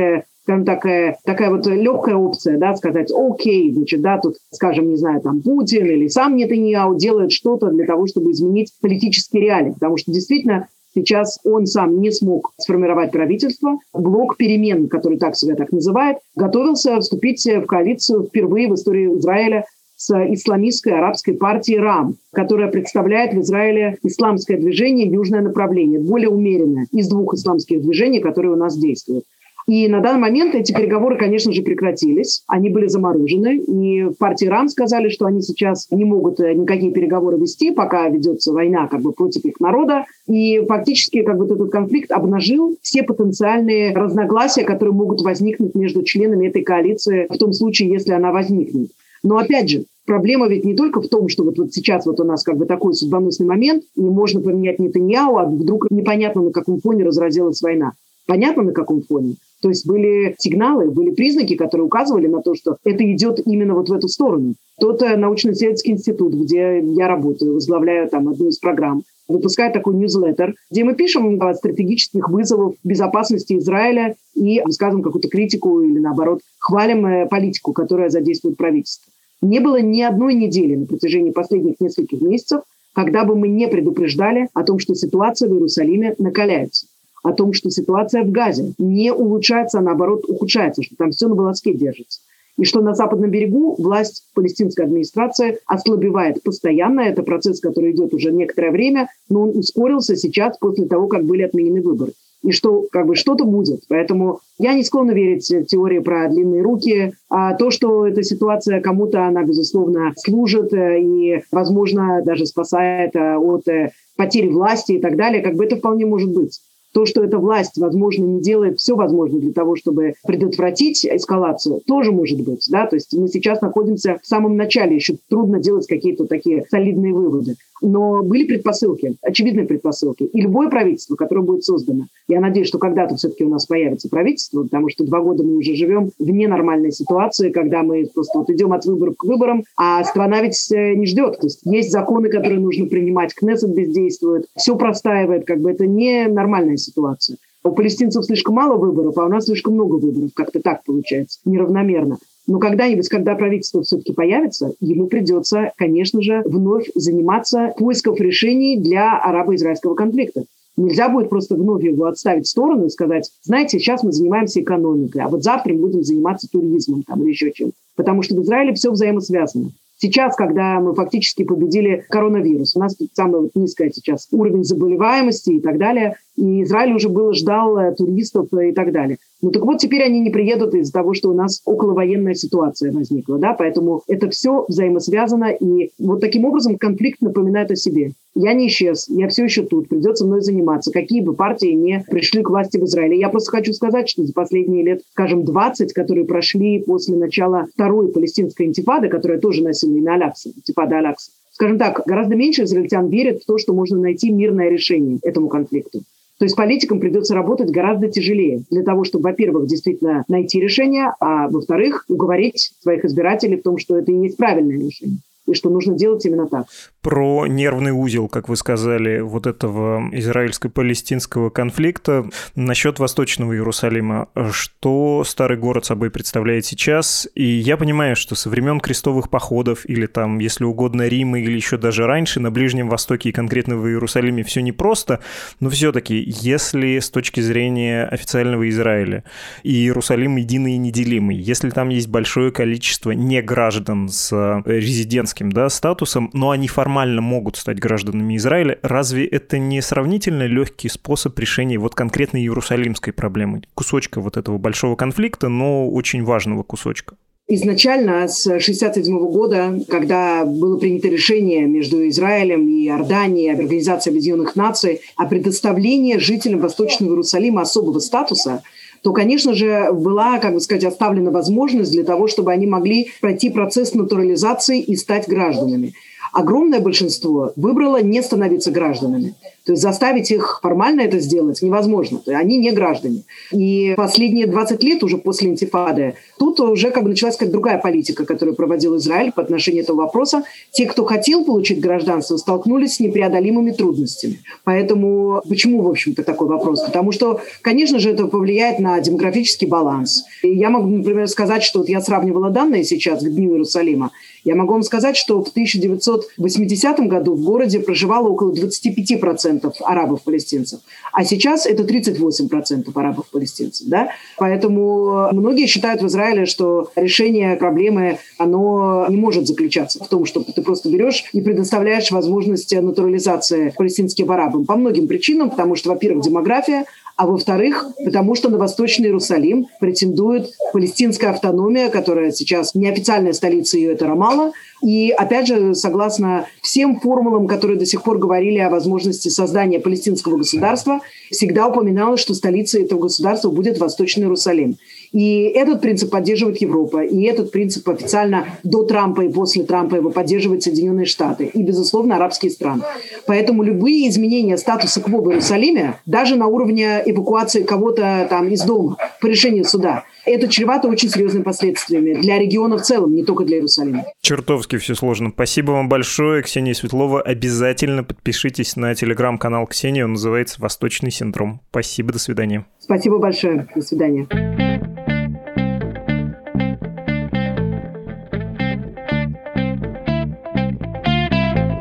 скажем, 0.47 0.65
такая, 0.65 1.19
такая 1.25 1.51
вот 1.51 1.67
легкая 1.67 2.15
опция, 2.15 2.57
да, 2.57 2.77
сказать, 2.77 3.11
окей, 3.13 3.73
значит, 3.73 4.01
да, 4.01 4.19
тут, 4.19 4.37
скажем, 4.53 4.89
не 4.89 4.97
знаю, 4.97 5.21
там 5.21 5.43
Путин 5.43 5.85
или 5.87 6.07
сам 6.07 6.37
Нетаньяу 6.37 6.97
делает 6.97 7.33
что-то 7.33 7.71
для 7.71 7.85
того, 7.85 8.07
чтобы 8.07 8.31
изменить 8.31 8.73
политические 8.81 9.43
реалии, 9.43 9.73
потому 9.73 9.97
что 9.97 10.13
действительно 10.13 10.69
Сейчас 10.95 11.39
он 11.45 11.67
сам 11.67 12.01
не 12.01 12.11
смог 12.11 12.55
сформировать 12.57 13.13
правительство. 13.13 13.77
Блок 13.93 14.39
перемен, 14.39 14.89
который 14.89 15.19
так 15.19 15.37
себя 15.37 15.55
так 15.55 15.71
называет, 15.71 16.17
готовился 16.35 16.99
вступить 17.01 17.45
в 17.45 17.67
коалицию 17.67 18.23
впервые 18.23 18.67
в 18.67 18.75
истории 18.75 19.15
Израиля 19.19 19.67
с 19.95 20.11
исламистской 20.33 20.95
арабской 20.95 21.35
партией 21.35 21.81
РАМ, 21.81 22.17
которая 22.33 22.71
представляет 22.71 23.35
в 23.35 23.41
Израиле 23.41 23.99
исламское 24.05 24.57
движение 24.57 25.07
«Южное 25.07 25.43
направление», 25.43 26.01
более 26.01 26.31
умеренное 26.31 26.87
из 26.93 27.09
двух 27.09 27.35
исламских 27.35 27.83
движений, 27.83 28.21
которые 28.21 28.53
у 28.53 28.57
нас 28.57 28.79
действуют. 28.79 29.25
И 29.67 29.89
на 29.89 30.01
данный 30.01 30.21
момент 30.21 30.55
эти 30.55 30.73
переговоры, 30.73 31.19
конечно 31.19 31.53
же, 31.53 31.63
прекратились. 31.63 32.45
Они 32.47 32.71
были 32.71 32.87
заморожены. 32.87 33.59
И 33.59 34.05
партии 34.17 34.47
РАМ 34.47 34.69
сказали, 34.69 35.09
что 35.09 35.27
они 35.27 35.43
сейчас 35.43 35.89
не 35.91 36.05
могут 36.05 36.39
э, 36.39 36.55
никакие 36.55 36.93
переговоры 36.93 37.37
вести, 37.37 37.73
пока 37.73 38.09
ведется 38.09 38.53
война 38.53 38.87
как 38.87 39.03
бы 39.03 39.11
против 39.13 39.45
их 39.45 39.59
народа. 39.59 40.05
И 40.29 40.61
фактически 40.69 41.23
как 41.23 41.39
бы 41.39 41.47
этот 41.47 41.71
конфликт 41.71 42.13
обнажил 42.13 42.77
все 42.81 43.03
потенциальные 43.03 43.93
разногласия, 43.93 44.63
которые 44.63 44.95
могут 44.95 45.23
возникнуть 45.23 45.75
между 45.75 46.05
членами 46.05 46.47
этой 46.47 46.63
коалиции 46.63 47.27
в 47.29 47.37
том 47.37 47.53
случае, 47.53 47.91
если 47.91 48.13
она 48.13 48.31
возникнет. 48.31 48.91
Но 49.25 49.39
опять 49.39 49.69
же, 49.69 49.87
проблема 50.07 50.47
ведь 50.47 50.65
не 50.65 50.77
только 50.77 51.01
в 51.01 51.09
том, 51.09 51.29
что 51.29 51.43
вот, 51.43 51.59
вот 51.59 51.73
сейчас 51.73 52.07
вот 52.07 52.21
у 52.21 52.25
нас 52.25 52.45
как 52.45 52.57
бы 52.57 52.67
такой 52.67 52.95
судьбоносный 52.95 53.47
момент, 53.47 53.83
и 53.97 54.01
можно 54.01 54.41
поменять 54.41 54.79
Нетаньяу, 54.79 55.37
а 55.39 55.45
вдруг 55.45 55.91
непонятно 55.91 56.43
на 56.43 56.53
каком 56.53 56.81
фоне 56.81 57.05
разразилась 57.05 57.61
война. 57.63 57.95
Понятно, 58.27 58.63
на 58.65 58.73
каком 58.73 59.03
фоне? 59.03 59.37
То 59.67 59.71
есть 59.71 59.85
были 59.85 60.37
сигналы, 60.39 60.93
были 60.93 61.11
признаки, 61.11 61.57
которые 61.57 61.87
указывали 61.87 62.29
на 62.29 62.41
то, 62.41 62.55
что 62.55 62.77
это 62.85 63.03
идет 63.13 63.45
именно 63.45 63.75
вот 63.75 63.89
в 63.89 63.93
эту 63.93 64.07
сторону. 64.07 64.55
Тот 64.79 65.03
э, 65.03 65.17
научно-исследовательский 65.17 65.95
институт, 65.95 66.35
где 66.35 66.79
я 66.79 67.09
работаю, 67.09 67.55
возглавляю 67.55 68.09
там 68.09 68.29
одну 68.29 68.47
из 68.47 68.59
программ, 68.61 69.03
выпускает 69.27 69.73
такой 69.73 69.97
ньюзлеттер, 69.97 70.55
где 70.71 70.85
мы 70.85 70.95
пишем 70.95 71.43
о 71.43 71.53
стратегических 71.53 72.29
вызовах 72.29 72.75
безопасности 72.85 73.59
Израиля 73.59 74.15
и 74.37 74.63
высказываем 74.65 75.03
какую-то 75.03 75.29
критику 75.29 75.81
или, 75.81 75.99
наоборот, 75.99 76.43
хвалим 76.61 77.05
э, 77.05 77.27
политику, 77.27 77.73
которая 77.73 78.09
задействует 78.09 78.57
правительство. 78.57 79.11
Не 79.43 79.59
было 79.59 79.81
ни 79.81 80.01
одной 80.01 80.35
недели 80.35 80.77
на 80.77 80.87
протяжении 80.87 81.33
последних 81.33 81.81
нескольких 81.81 82.21
месяцев, 82.21 82.61
когда 82.95 83.25
бы 83.25 83.35
мы 83.35 83.49
не 83.49 83.67
предупреждали 83.67 84.49
о 84.55 84.63
том, 84.63 84.79
что 84.79 84.95
ситуация 84.95 85.49
в 85.49 85.55
Иерусалиме 85.55 86.15
накаляется 86.19 86.87
о 87.27 87.33
том, 87.33 87.53
что 87.53 87.71
ситуация 87.71 88.23
в 88.23 88.31
Газе 88.31 88.73
не 88.79 89.13
улучшается, 89.13 89.79
а 89.79 89.83
наоборот 89.83 90.25
ухудшается, 90.29 90.83
что 90.83 90.95
там 90.97 91.11
все 91.11 91.29
на 91.29 91.35
волоске 91.35 91.75
держится. 91.75 92.21
И 92.59 92.65
что 92.65 92.81
на 92.81 92.95
западном 92.95 93.31
берегу 93.31 93.75
власть 93.79 94.25
палестинской 94.35 94.87
администрации 94.87 95.59
ослабевает 95.67 96.43
постоянно. 96.43 97.01
Это 97.01 97.23
процесс, 97.23 97.61
который 97.61 97.93
идет 97.93 98.15
уже 98.15 98.33
некоторое 98.33 98.71
время, 98.71 99.09
но 99.29 99.43
он 99.43 99.59
ускорился 99.59 100.17
сейчас 100.17 100.57
после 100.59 100.87
того, 100.87 101.07
как 101.09 101.25
были 101.25 101.43
отменены 101.43 101.83
выборы. 101.83 102.13
И 102.43 102.53
что 102.53 102.87
как 102.93 103.07
бы 103.07 103.17
что-то 103.17 103.45
будет. 103.45 103.81
Поэтому 103.89 104.41
я 104.59 104.75
не 104.75 104.85
склонна 104.85 105.11
верить 105.11 105.51
в 105.51 105.65
теории 105.65 105.99
про 105.99 106.29
длинные 106.29 106.63
руки. 106.63 107.13
А 107.29 107.55
то, 107.55 107.71
что 107.71 108.07
эта 108.07 108.23
ситуация 108.23 108.81
кому-то, 108.81 109.27
она, 109.27 109.43
безусловно, 109.43 110.15
служит 110.17 110.73
э, 110.73 111.01
и, 111.03 111.43
возможно, 111.51 112.23
даже 112.25 112.47
спасает 112.47 113.17
э, 113.17 113.37
от 113.37 113.67
э, 113.69 113.91
потери 114.17 114.49
власти 114.49 114.93
и 114.93 115.01
так 115.01 115.17
далее, 115.17 115.43
как 115.43 115.57
бы 115.57 115.65
это 115.65 115.77
вполне 115.77 116.07
может 116.07 116.33
быть. 116.33 116.61
То, 116.97 117.05
что 117.05 117.23
эта 117.23 117.37
власть, 117.37 117.77
возможно, 117.77 118.25
не 118.25 118.41
делает 118.41 118.79
все 118.79 118.97
возможное 118.97 119.39
для 119.39 119.53
того, 119.53 119.77
чтобы 119.77 120.15
предотвратить 120.27 121.05
эскалацию, 121.05 121.83
тоже 121.87 122.11
может 122.11 122.41
быть. 122.41 122.67
Да? 122.71 122.87
То 122.87 122.97
есть 122.97 123.13
мы 123.13 123.29
сейчас 123.29 123.61
находимся 123.61 124.19
в 124.23 124.27
самом 124.27 124.57
начале, 124.57 124.97
еще 124.97 125.19
трудно 125.29 125.61
делать 125.61 125.87
какие-то 125.87 126.25
такие 126.25 126.65
солидные 126.71 127.13
выводы. 127.13 127.57
Но 127.83 128.23
были 128.23 128.45
предпосылки, 128.45 129.17
очевидные 129.23 129.67
предпосылки. 129.67 130.25
И 130.25 130.41
любое 130.41 130.69
правительство, 130.69 131.17
которое 131.17 131.43
будет 131.43 131.65
создано, 131.65 132.07
я 132.29 132.41
надеюсь, 132.41 132.69
что 132.69 132.79
когда-то 132.79 133.17
все-таки 133.17 133.45
у 133.45 133.51
нас 133.51 133.67
появится 133.67 134.09
правительство, 134.09 134.63
потому 134.63 134.89
что 134.89 135.05
два 135.05 135.21
года 135.21 135.45
мы 135.45 135.57
уже 135.57 135.75
живем 135.75 136.11
в 136.19 136.31
ненормальной 136.31 136.93
ситуации, 136.93 137.51
когда 137.51 137.83
мы 137.83 138.09
просто 138.13 138.39
вот 138.39 138.51
идем 138.51 138.73
от 138.73 138.85
выборов 138.85 139.17
к 139.17 139.25
выборам, 139.25 139.65
а 139.77 140.03
страна 140.05 140.43
ведь 140.43 140.71
э, 140.73 140.95
не 140.95 141.07
ждет. 141.07 141.39
То 141.39 141.47
есть 141.47 141.61
есть 141.65 141.91
законы, 141.91 142.29
которые 142.29 142.61
нужно 142.61 142.87
принимать, 142.87 143.35
Кнессет 143.35 143.75
бездействует, 143.75 144.47
все 144.57 144.77
простаивает, 144.77 145.47
как 145.47 145.61
бы 145.61 145.71
это 145.71 145.87
не 145.87 146.27
нормальная 146.27 146.77
ситуация. 146.77 147.37
У 147.67 147.73
палестинцев 147.73 148.25
слишком 148.25 148.55
мало 148.55 148.77
выборов, 148.77 149.19
а 149.19 149.27
у 149.27 149.29
нас 149.29 149.47
слишком 149.47 149.75
много 149.75 149.97
выборов. 149.97 150.31
Как-то 150.35 150.61
так 150.61 150.85
получается, 150.85 151.41
неравномерно. 151.45 152.19
Но 152.47 152.59
когда-нибудь, 152.59 153.09
когда 153.09 153.35
правительство 153.35 153.83
все-таки 153.83 154.13
появится, 154.13 154.73
ему 154.81 155.09
придется, 155.09 155.73
конечно 155.77 156.23
же, 156.23 156.43
вновь 156.45 156.89
заниматься 156.95 157.75
поиском 157.77 158.15
решений 158.17 158.79
для 158.79 159.19
арабо-израильского 159.19 159.95
конфликта. 159.95 160.45
Нельзя 160.77 161.09
будет 161.09 161.31
просто 161.31 161.57
вновь 161.57 161.83
его 161.83 162.05
отставить 162.05 162.47
в 162.47 162.51
сторону 162.51 162.87
и 162.87 162.91
сказать, 162.91 163.31
знаете, 163.43 163.79
сейчас 163.79 164.03
мы 164.03 164.13
занимаемся 164.13 164.61
экономикой, 164.61 165.23
а 165.23 165.29
вот 165.29 165.43
завтра 165.43 165.73
мы 165.73 165.81
будем 165.81 166.05
заниматься 166.05 166.49
туризмом 166.51 167.03
там, 167.03 167.23
или 167.23 167.31
еще 167.31 167.51
чем-то. 167.51 167.75
Потому 167.97 168.23
что 168.23 168.35
в 168.35 168.43
Израиле 168.43 168.75
все 168.75 168.91
взаимосвязано. 168.91 169.71
Сейчас, 169.99 170.37
когда 170.37 170.79
мы 170.79 170.95
фактически 170.95 171.45
победили 171.45 172.05
коронавирус, 172.11 172.77
у 172.77 172.81
нас 172.81 172.95
тут 172.95 173.09
самый 173.15 173.41
вот 173.41 173.51
низкий 173.55 173.91
сейчас 173.91 174.29
уровень 174.31 174.63
заболеваемости 174.63 175.53
и 175.53 175.61
так 175.61 175.79
далее, 175.79 176.17
и 176.37 176.63
Израиль 176.63 176.95
уже 176.95 177.09
было 177.09 177.33
ждал 177.33 177.79
э, 177.79 177.95
туристов 177.95 178.49
и 178.53 178.73
так 178.73 178.93
далее. 178.93 179.19
Ну 179.43 179.51
так 179.51 179.65
вот, 179.65 179.79
теперь 179.79 180.03
они 180.03 180.21
не 180.21 180.31
приедут 180.31 180.75
из-за 180.75 180.93
того, 180.93 181.15
что 181.15 181.31
у 181.31 181.35
нас 181.35 181.61
околовоенная 181.65 182.35
ситуация 182.35 182.93
возникла, 182.93 183.39
да, 183.39 183.53
поэтому 183.53 184.03
это 184.09 184.31
все 184.31 184.65
взаимосвязано, 184.69 185.51
и 185.51 185.91
вот 185.99 186.21
таким 186.21 186.45
образом 186.47 186.79
конфликт 186.79 187.21
напоминает 187.21 187.71
о 187.71 187.77
себе. 187.77 188.13
Я 188.35 188.53
не 188.55 188.69
исчез, 188.69 189.09
я 189.09 189.29
все 189.29 189.45
еще 189.45 189.65
тут, 189.65 189.89
придется 189.89 190.27
мной 190.27 190.41
заниматься, 190.43 190.91
какие 190.91 191.23
бы 191.23 191.35
партии 191.35 191.73
не 191.73 192.05
пришли 192.09 192.43
к 192.43 192.51
власти 192.51 192.79
в 192.79 192.85
Израиле. 192.85 193.19
Я 193.19 193.29
просто 193.29 193.51
хочу 193.51 193.73
сказать, 193.73 194.09
что 194.09 194.25
за 194.25 194.33
последние 194.33 194.85
лет, 194.85 195.03
скажем, 195.13 195.45
20, 195.45 195.93
которые 195.93 196.27
прошли 196.27 196.83
после 196.83 197.17
начала 197.17 197.67
второй 197.73 198.13
палестинской 198.13 198.67
интифады, 198.67 199.09
которая 199.09 199.39
тоже 199.39 199.63
носила 199.63 199.95
имя 199.95 200.15
Алякса, 200.15 200.51
интифада 200.51 200.99
Алякса, 200.99 201.31
скажем 201.53 201.79
так, 201.79 202.03
гораздо 202.07 202.37
меньше 202.37 202.65
израильтян 202.65 203.09
верят 203.09 203.43
в 203.43 203.47
то, 203.47 203.57
что 203.57 203.73
можно 203.73 203.99
найти 203.99 204.31
мирное 204.31 204.69
решение 204.69 205.19
этому 205.23 205.49
конфликту. 205.49 206.03
То 206.39 206.45
есть 206.45 206.57
политикам 206.57 207.01
придется 207.01 207.35
работать 207.35 207.71
гораздо 207.71 208.09
тяжелее 208.09 208.63
для 208.71 208.83
того, 208.83 209.05
чтобы, 209.05 209.25
во-первых, 209.25 209.67
действительно 209.67 210.25
найти 210.29 210.61
решение, 210.61 211.13
а 211.19 211.49
во-вторых, 211.49 212.05
уговорить 212.09 212.73
своих 212.83 213.05
избирателей 213.05 213.57
в 213.57 213.63
том, 213.63 213.79
что 213.79 213.97
это 213.97 214.13
и 214.13 214.23
есть 214.23 214.37
правильное 214.37 214.79
решение 214.79 215.21
и 215.47 215.55
что 215.55 215.71
нужно 215.71 215.97
делать 215.97 216.25
именно 216.27 216.49
так. 216.49 216.67
Про 217.01 217.47
нервный 217.47 217.93
узел, 217.93 218.29
как 218.29 218.49
вы 218.49 218.57
сказали, 218.57 219.21
вот 219.21 219.47
этого 219.47 220.09
израильско-палестинского 220.13 221.51
конфликта. 221.51 222.29
Насчет 222.57 222.99
Восточного 222.99 223.53
Иерусалима. 223.53 224.29
Что 224.51 225.23
старый 225.25 225.57
город 225.57 225.85
собой 225.85 226.11
представляет 226.11 226.67
сейчас? 226.67 227.29
И 227.35 227.45
я 227.45 227.77
понимаю, 227.77 228.17
что 228.17 228.35
со 228.35 228.51
времен 228.51 228.81
крестовых 228.81 229.31
походов 229.31 229.89
или 229.89 230.07
там, 230.07 230.41
если 230.41 230.65
угодно, 230.65 231.07
Рима 231.07 231.39
или 231.39 231.55
еще 231.55 231.77
даже 231.77 232.07
раньше 232.07 232.41
на 232.41 232.51
Ближнем 232.51 232.89
Востоке 232.89 233.29
и 233.29 233.33
конкретно 233.33 233.77
в 233.77 233.87
Иерусалиме 233.87 234.43
все 234.43 234.61
непросто, 234.61 235.21
но 235.61 235.71
все-таки, 235.71 236.25
если 236.27 236.99
с 236.99 237.11
точки 237.11 237.41
зрения 237.41 238.05
официального 238.05 238.69
Израиля 238.69 239.23
Иерусалим 239.63 240.37
единый 240.37 240.75
и 240.75 240.79
неделимый, 240.79 241.37
если 241.37 241.71
там 241.71 241.91
есть 241.91 242.09
большое 242.09 242.51
количество 242.51 243.13
неграждан 243.13 244.09
с 244.09 244.63
резидентским 244.65 245.36
гражданским 245.37 245.53
да, 245.53 245.69
статусом, 245.69 246.31
но 246.33 246.51
они 246.51 246.69
формально 246.69 247.21
могут 247.21 247.57
стать 247.57 247.79
гражданами 247.79 248.37
Израиля, 248.37 248.79
разве 248.83 249.27
это 249.27 249.59
не 249.59 249.83
сравнительно 249.83 250.47
легкий 250.47 250.89
способ 250.89 251.39
решения 251.39 251.79
вот 251.79 251.95
конкретной 251.95 252.43
иерусалимской 252.43 253.13
проблемы, 253.13 253.63
кусочка 253.75 254.21
вот 254.21 254.37
этого 254.37 254.59
большого 254.59 254.97
конфликта, 254.97 255.49
но 255.49 255.89
очень 255.89 256.25
важного 256.25 256.63
кусочка? 256.63 257.17
Изначально 257.49 258.27
с 258.27 258.45
1967 258.45 259.19
года, 259.31 259.81
когда 259.89 260.45
было 260.45 260.79
принято 260.79 261.07
решение 261.07 261.65
между 261.67 262.09
Израилем 262.09 262.67
и 262.69 262.87
Иорданией, 262.87 263.55
Организацией 263.55 264.15
Объединенных 264.15 264.57
Наций 264.57 265.01
о 265.15 265.27
предоставлении 265.27 266.19
жителям 266.19 266.59
Восточного 266.59 267.13
Иерусалима 267.13 267.63
особого 267.63 268.01
статуса, 268.01 268.63
то, 269.07 269.13
конечно 269.13 269.55
же, 269.55 269.93
была, 269.93 270.41
как 270.41 270.55
бы 270.55 270.61
сказать, 270.61 270.83
оставлена 270.83 271.31
возможность 271.31 271.93
для 271.93 272.03
того, 272.03 272.27
чтобы 272.27 272.51
они 272.51 272.67
могли 272.67 273.13
пройти 273.21 273.51
процесс 273.51 273.95
натурализации 273.95 274.81
и 274.81 274.97
стать 274.97 275.29
гражданами. 275.29 275.95
Огромное 276.33 276.81
большинство 276.81 277.53
выбрало 277.55 278.03
не 278.03 278.21
становиться 278.21 278.73
гражданами. 278.73 279.37
То 279.67 279.73
есть 279.73 279.83
заставить 279.83 280.31
их 280.31 280.61
формально 280.63 281.01
это 281.01 281.19
сделать 281.19 281.61
невозможно. 281.61 282.21
Они 282.27 282.57
не 282.57 282.71
граждане. 282.71 283.25
И 283.53 283.95
последние 283.97 284.47
20 284.47 284.83
лет 284.85 285.03
уже 285.03 285.19
после 285.19 285.51
интифады 285.51 286.15
тут 286.39 286.61
уже 286.61 286.93
как 286.93 287.03
бы 287.03 287.09
началась 287.09 287.37
как 287.37 287.51
другая 287.51 287.79
политика, 287.79 288.25
которую 288.25 288.55
проводил 288.55 288.97
Израиль 288.97 289.33
по 289.33 289.43
отношению 289.43 289.83
этого 289.83 290.03
вопроса. 290.03 290.45
Те, 290.71 290.87
кто 290.87 291.05
хотел 291.05 291.45
получить 291.45 291.81
гражданство, 291.81 292.37
столкнулись 292.37 292.95
с 292.95 293.01
непреодолимыми 293.01 293.73
трудностями. 293.73 294.39
Поэтому 294.63 295.43
почему, 295.49 295.83
в 295.83 295.89
общем-то, 295.89 296.23
такой 296.23 296.47
вопрос? 296.47 296.83
Потому 296.83 297.11
что, 297.11 297.41
конечно 297.61 297.99
же, 297.99 298.11
это 298.11 298.27
повлияет 298.27 298.79
на 298.79 299.01
демографический 299.01 299.67
баланс. 299.67 300.25
И 300.43 300.49
я 300.49 300.71
могу, 300.71 300.89
например, 300.89 301.27
сказать, 301.27 301.65
что 301.65 301.81
вот 301.81 301.89
я 301.89 302.01
сравнивала 302.01 302.51
данные 302.51 302.85
сейчас 302.85 303.21
к 303.21 303.29
Дню 303.29 303.51
Иерусалима. 303.51 304.13
Я 304.45 304.55
могу 304.55 304.75
вам 304.75 304.85
сказать, 304.85 305.17
что 305.17 305.43
в 305.43 305.49
1980 305.49 307.01
году 307.09 307.35
в 307.35 307.43
городе 307.43 307.81
проживало 307.81 308.29
около 308.29 308.53
25% 308.53 309.56
арабов-палестинцев, 309.81 310.81
а 311.13 311.25
сейчас 311.25 311.67
это 311.67 311.83
38% 311.83 312.91
арабов-палестинцев. 312.95 313.87
Да? 313.89 314.11
Поэтому 314.37 315.29
многие 315.33 315.67
считают 315.67 316.03
в 316.03 316.07
Израиле, 316.07 316.47
что 316.47 316.91
решение 316.97 317.57
проблемы 317.57 318.19
оно 318.39 319.07
не 319.09 319.17
может 319.17 319.47
заключаться 319.47 320.03
в 320.03 320.09
том, 320.09 320.25
что 320.25 320.43
ты 320.43 320.63
просто 320.63 320.89
берешь 320.89 321.25
и 321.33 321.41
предоставляешь 321.41 322.11
возможность 322.11 322.75
натурализации 322.75 323.73
палестинским 323.77 324.31
арабам 324.31 324.67
по 324.67 324.77
многим 324.77 325.09
причинам, 325.09 325.51
потому 325.51 325.77
что, 325.77 325.91
во-первых, 325.91 326.25
демография, 326.25 326.85
а 327.17 327.27
во-вторых, 327.27 327.87
потому 328.05 328.35
что 328.35 328.51
на 328.51 328.59
Восточный 328.59 329.07
Иерусалим 329.07 329.69
претендует 329.81 330.51
палестинская 330.75 331.31
автономия, 331.31 331.89
которая 331.89 332.31
сейчас 332.31 332.75
неофициальная 332.75 333.33
столица 333.33 333.79
ее– 333.79 333.93
это 333.95 334.07
Рамала. 334.07 334.53
И, 334.83 335.11
опять 335.17 335.47
же, 335.47 335.75
согласно 335.75 336.47
всем 336.61 337.01
формулам, 337.01 337.47
которые 337.47 337.79
до 337.79 337.87
сих 337.87 338.03
пор 338.03 338.19
говорили 338.19 338.59
о 338.59 338.69
возможности 338.69 339.29
создания 339.29 339.81
палестинского 339.81 340.37
государства, 340.37 341.01
всегда 341.31 341.69
упоминалось, 341.69 342.21
что 342.21 342.35
столицей 342.35 342.85
этого 342.85 343.01
государства 343.01 343.51
будет 343.51 343.79
Восточный 343.79 344.25
Иерусалим. 344.25 344.77
И 345.17 345.45
этот 345.45 345.81
принцип 345.81 346.11
поддерживает 346.11 346.61
Европа, 346.61 347.03
и 347.03 347.23
этот 347.23 347.51
принцип 347.51 347.89
официально 347.89 348.49
до 348.63 348.83
Трампа 348.83 349.23
и 349.23 349.33
после 349.33 349.63
Трампа 349.63 349.95
его 349.95 350.11
поддерживают 350.11 350.63
Соединенные 350.63 351.07
Штаты 351.07 351.47
и, 351.47 351.63
безусловно, 351.63 352.17
арабские 352.17 352.51
страны. 352.51 352.83
Поэтому 353.25 353.63
любые 353.63 354.11
изменения 354.11 354.59
статуса 354.59 355.01
КВО 355.01 355.23
в 355.23 355.31
Иерусалиме, 355.31 355.95
даже 356.05 356.37
на 356.37 356.49
уровне 356.49 357.03
эвакуации 357.07 357.63
кого-то 357.63 358.27
там 358.29 358.49
из 358.49 358.61
дома 358.61 358.99
по 359.23 359.27
решению 359.27 359.65
суда, 359.65 360.05
это 360.27 360.49
чревато 360.49 360.87
очень 360.87 361.09
серьезными 361.09 361.45
последствиями 361.45 362.21
для 362.21 362.39
региона 362.39 362.77
в 362.77 362.83
целом, 362.83 363.15
не 363.15 363.25
только 363.25 363.45
для 363.45 363.57
Иерусалима. 363.57 364.05
Чертовски 364.21 364.77
все 364.77 364.95
сложно. 364.95 365.31
Спасибо 365.31 365.71
вам 365.71 365.89
большое, 365.89 366.43
Ксения 366.43 366.75
Светлова. 366.75 367.23
Обязательно 367.23 368.05
подпишитесь 368.05 368.77
на 368.77 368.95
телеграм-канал 368.95 369.67
Ксении, 369.67 370.03
он 370.03 370.13
называется 370.13 370.61
«Восточный 370.61 371.11
синдром». 371.11 371.63
Спасибо, 371.71 372.13
до 372.13 372.19
свидания. 372.19 372.67
Спасибо 372.81 373.17
большое, 373.17 373.67
до 373.75 373.81
свидания. 373.81 374.76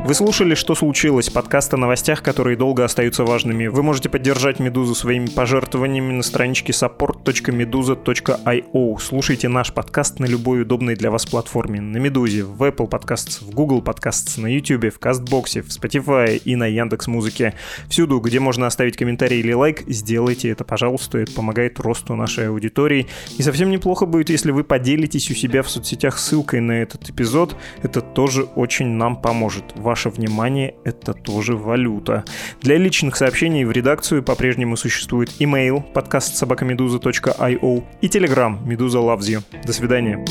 Вы 0.06 0.14
слушали 0.14 0.54
«Что 0.54 0.76
случилось?» 0.76 1.30
подкаст 1.30 1.74
о 1.74 1.76
новостях, 1.76 2.22
которые 2.22 2.56
долго 2.56 2.84
остаются 2.84 3.24
важными. 3.24 3.66
Вы 3.66 3.82
можете 3.82 4.08
поддержать 4.08 4.60
«Медузу» 4.60 4.94
своими 4.94 5.26
пожертвованиями 5.26 6.12
на 6.12 6.22
страничке 6.22 6.72
support.meduza.io. 6.72 8.98
Слушайте 9.00 9.48
наш 9.48 9.72
подкаст 9.72 10.20
на 10.20 10.26
любой 10.26 10.62
удобной 10.62 10.94
для 10.94 11.10
вас 11.10 11.26
платформе. 11.26 11.80
На 11.80 11.96
«Медузе», 11.96 12.44
в 12.44 12.62
Apple 12.62 12.88
Podcasts, 12.88 13.44
в 13.44 13.50
Google 13.50 13.82
Podcasts, 13.82 14.40
на 14.40 14.46
YouTube, 14.46 14.94
в 14.94 15.00
Кастбоксе, 15.00 15.62
в 15.62 15.70
Spotify 15.70 16.36
и 16.36 16.54
на 16.54 16.68
Яндекс 16.68 17.08
Музыке. 17.08 17.54
Всюду, 17.88 18.20
где 18.20 18.38
можно 18.38 18.68
оставить 18.68 18.96
комментарий 18.96 19.40
или 19.40 19.54
лайк, 19.54 19.82
сделайте 19.88 20.50
это, 20.50 20.62
пожалуйста. 20.62 21.18
Это 21.18 21.32
помогает 21.32 21.80
росту 21.80 22.14
нашей 22.14 22.48
аудитории. 22.48 23.08
И 23.38 23.42
совсем 23.42 23.70
неплохо 23.70 24.06
будет, 24.06 24.30
если 24.30 24.52
вы 24.52 24.62
поделитесь 24.62 25.28
у 25.32 25.34
себя 25.34 25.64
в 25.64 25.68
соцсетях 25.68 26.16
ссылкой 26.16 26.60
на 26.60 26.80
этот 26.80 27.10
эпизод. 27.10 27.56
Это 27.82 28.00
тоже 28.00 28.44
очень 28.44 28.86
нам 28.86 29.20
поможет. 29.20 29.64
Ваш 29.74 29.95
ваше 29.96 30.10
внимание— 30.10 30.74
это 30.84 31.14
тоже 31.14 31.56
валюта. 31.56 32.22
Для 32.60 32.76
личных 32.76 33.16
сообщений 33.16 33.64
в 33.64 33.72
редакцию 33.72 34.22
по-прежнему 34.22 34.76
существует 34.76 35.30
email 35.40 35.82
подкаст 35.94 36.36
собакамедуза.io 36.36 37.82
и 38.02 38.06
telegram 38.06 38.62
Медуза 38.66 38.98
Loves 38.98 39.20
You. 39.20 39.42
До 39.64 39.72
свидания. 39.72 40.22